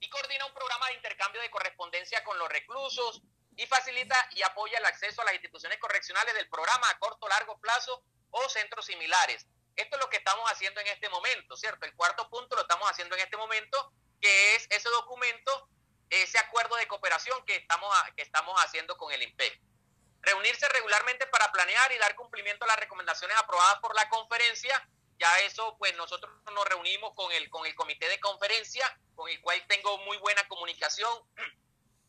[0.00, 3.22] Y coordina un programa de intercambio de correspondencia con los reclusos,
[3.56, 7.58] y facilita y apoya el acceso a las instituciones correccionales del programa a corto, largo
[7.60, 9.46] plazo o centros similares.
[9.76, 11.86] Esto es lo que estamos haciendo en este momento, ¿cierto?
[11.86, 15.68] El cuarto punto lo estamos haciendo en este momento, que es ese documento,
[16.10, 19.60] ese acuerdo de cooperación que estamos, que estamos haciendo con el INPE.
[20.20, 24.88] Reunirse regularmente para planear y dar cumplimiento a las recomendaciones aprobadas por la conferencia.
[25.18, 29.40] Ya eso, pues nosotros nos reunimos con el, con el comité de conferencia, con el
[29.40, 31.12] cual tengo muy buena comunicación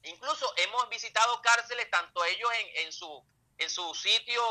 [0.03, 3.25] Incluso hemos visitado cárceles, tanto ellos en, su,
[3.57, 4.41] en su sitio,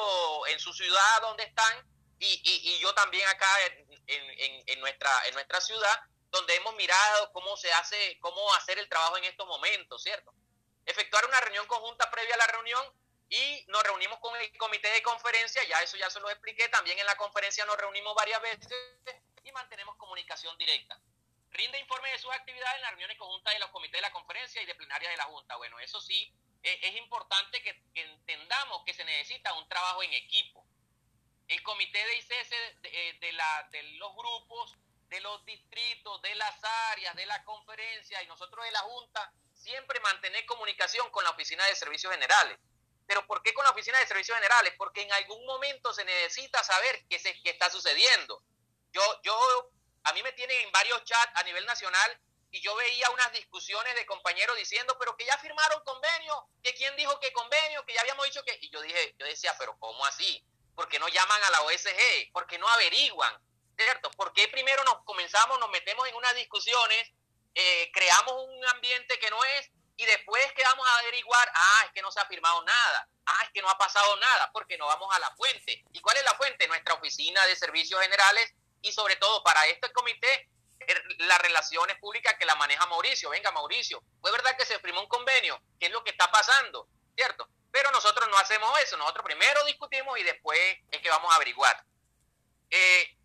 [0.47, 1.87] en su ciudad donde están,
[2.19, 3.49] y, yo también acá
[4.07, 6.01] en, nuestra, en nuestra ciudad,
[6.31, 10.33] donde hemos mirado cómo se hace, cómo hacer el trabajo en estos momentos, ¿cierto?
[10.87, 12.85] Efectuar una reunión conjunta previa a la reunión
[13.29, 16.99] y nos reunimos con el comité de conferencia, ya eso ya se lo expliqué, también
[16.99, 18.69] en la conferencia nos reunimos varias veces
[19.43, 20.99] y mantenemos comunicación directa.
[21.53, 24.63] Rinde informe de sus actividades en las reuniones conjuntas de los comités de la conferencia
[24.63, 25.57] y de plenaria de la Junta.
[25.57, 26.33] Bueno, eso sí,
[26.63, 30.65] e, es, importante que, entendamos que se necesita un trabajo en equipo.
[31.49, 34.79] El comité de ICS la, de los grupos,
[35.09, 40.01] de los distritos, de las áreas, de la conferencia y nosotros de la Junta, siempre
[40.01, 42.59] mantener comunicación con la Oficina de Servicios Generales.
[43.07, 44.73] ¿Pero por qué con la Oficina de Servicios Generales?
[44.79, 48.43] Porque en algún momento se necesita saber qué, se, qué está sucediendo.
[48.93, 49.71] Yo, yo
[50.05, 53.95] a mí me tienen en varios chats a nivel nacional y yo veía unas discusiones
[53.95, 58.03] de compañeros diciendo, pero que ya firmaron convenio, que quién dijo que convenio, que ya
[58.03, 58.59] habíamos dicho que...
[58.61, 60.45] Y yo dije, yo decía, pero ¿cómo así?
[60.75, 62.31] ¿Por qué no llaman a la OSG?
[62.31, 63.35] ¿Por qué no averiguan?
[63.75, 64.11] ¿Cierto?
[64.11, 67.11] ¿Por qué primero nos comenzamos, nos metemos en unas discusiones,
[67.55, 71.93] eh, creamos un ambiente que no es y después que vamos a averiguar, ah, es
[71.93, 74.87] que no se ha firmado nada, ah, es que no ha pasado nada, porque no
[74.87, 75.85] vamos a la fuente.
[75.93, 76.69] ¿Y cuál es la fuente?
[76.69, 78.53] Nuestra oficina de servicios generales
[78.83, 83.31] y sobre todo para este comité er, las relaciones públicas que la maneja Mauricio.
[83.31, 86.89] Venga, Mauricio, fue verdad que se firmó un convenio, ¿qué es lo que está pasando?
[87.15, 87.49] ¿Cierto?
[87.71, 90.61] Pero nosotros no hacemos eso, nosotros primero discutimos y después
[90.91, 91.83] es que vamos a averiguar.
[92.71, 93.17] Eh,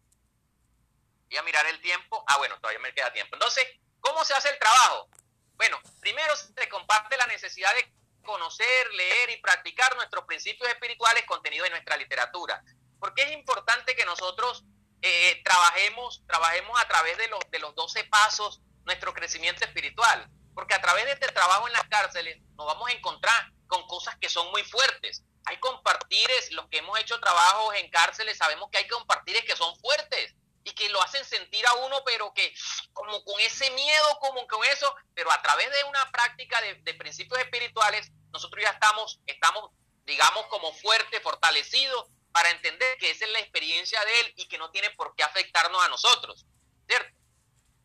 [1.29, 2.23] voy a mirar el tiempo.
[2.27, 3.35] Ah, bueno, todavía me queda tiempo.
[3.35, 3.65] Entonces,
[3.99, 5.09] ¿cómo se hace el trabajo?
[5.55, 7.93] Bueno, primero se comparte la necesidad de
[8.23, 12.61] conocer, leer y practicar nuestros principios espirituales contenidos en nuestra literatura.
[12.99, 14.63] Porque es importante que nosotros
[15.01, 20.73] eh, trabajemos, trabajemos a través de los, de los 12 pasos nuestro crecimiento espiritual, porque
[20.73, 24.29] a través de este trabajo en las cárceles nos vamos a encontrar con cosas que
[24.29, 25.23] son muy fuertes.
[25.45, 29.77] Hay compartires, los que hemos hecho trabajos en cárceles, sabemos que hay compartires que son
[29.79, 30.33] fuertes
[30.63, 32.53] y que lo hacen sentir a uno, pero que
[32.91, 36.93] como con ese miedo, como con eso, pero a través de una práctica de, de
[36.95, 39.71] principios espirituales, nosotros ya estamos, estamos,
[40.05, 44.59] digamos, como fuertes, fortalecidos para entender que esa es la experiencia de él y que
[44.59, 46.45] no tiene por qué afectarnos a nosotros,
[46.87, 47.09] ¿cierto?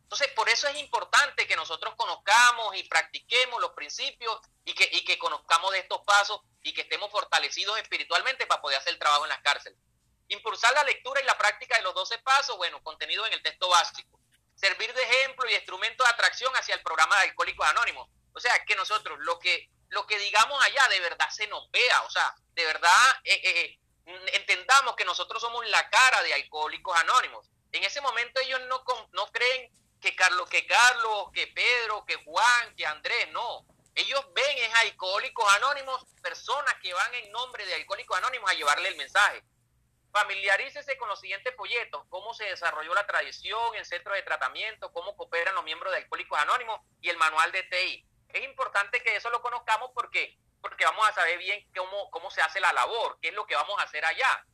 [0.03, 5.07] Entonces, por eso es importante que nosotros conozcamos y practiquemos los principios y que, y
[5.07, 9.25] que conozcamos de estos pasos y que estemos fortalecidos espiritualmente para poder hacer el trabajo
[9.25, 9.79] en las cárceles.
[10.29, 13.71] Impulsar la lectura y la práctica de los 12 pasos, bueno, contenido en el texto
[13.71, 14.21] básico.
[14.55, 18.07] Servir de ejemplo y instrumento de atracción hacia el programa de Alcohólicos Anónimos.
[18.35, 22.03] O sea, que nosotros lo que, lo que digamos allá de verdad se nos vea,
[22.03, 27.51] o sea, de verdad eh, eh, entendamos que nosotros somos la cara de Alcohólicos Anónimos.
[27.73, 32.75] En ese momento ellos no, no creen que Carlos, que Carlos, que Pedro, que Juan,
[32.77, 33.65] que Andrés, no.
[33.95, 38.89] Ellos ven en Alcohólicos Anónimos personas que van en nombre de Alcohólicos Anónimos a llevarle
[38.89, 39.43] el mensaje.
[40.13, 45.17] Familiarícese con los siguientes folletos, cómo se desarrolló la tradición, el centro de tratamiento, cómo
[45.17, 48.07] cooperan los miembros de Alcohólicos Anónimos y el manual de TI.
[48.29, 52.41] Es importante que eso lo conozcamos porque porque vamos a saber bien cómo, cómo se
[52.41, 54.47] hace la labor, qué es lo que vamos a hacer allá.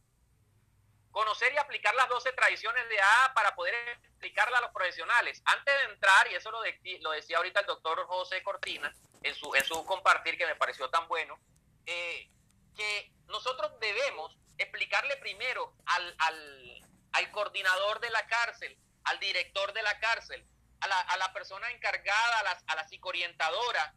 [1.11, 5.43] Conocer y aplicar las 12 tradiciones de A para poder explicarla a los profesionales.
[5.45, 6.61] Antes de entrar, y eso lo,
[7.01, 8.93] lo decía ahorita el doctor José Cortina
[9.23, 11.39] en su, en su compartir que me pareció tan bueno,
[11.87, 12.29] eh,
[12.75, 19.83] que nosotros debemos explicarle primero al, al, al coordinador de la cárcel, al director de
[19.83, 20.47] la cárcel,
[20.81, 23.95] a la, a la persona encargada, a la, a la psicoorientadora.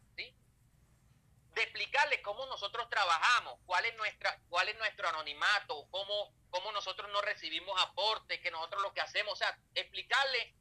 [1.54, 7.12] De explicarle cómo nosotros trabajamos, cuál es nuestra, cuál es nuestro anonimato, cómo, cómo nosotros
[7.12, 10.50] no recibimos aportes, que nosotros lo que hacemos, o sea, explicarle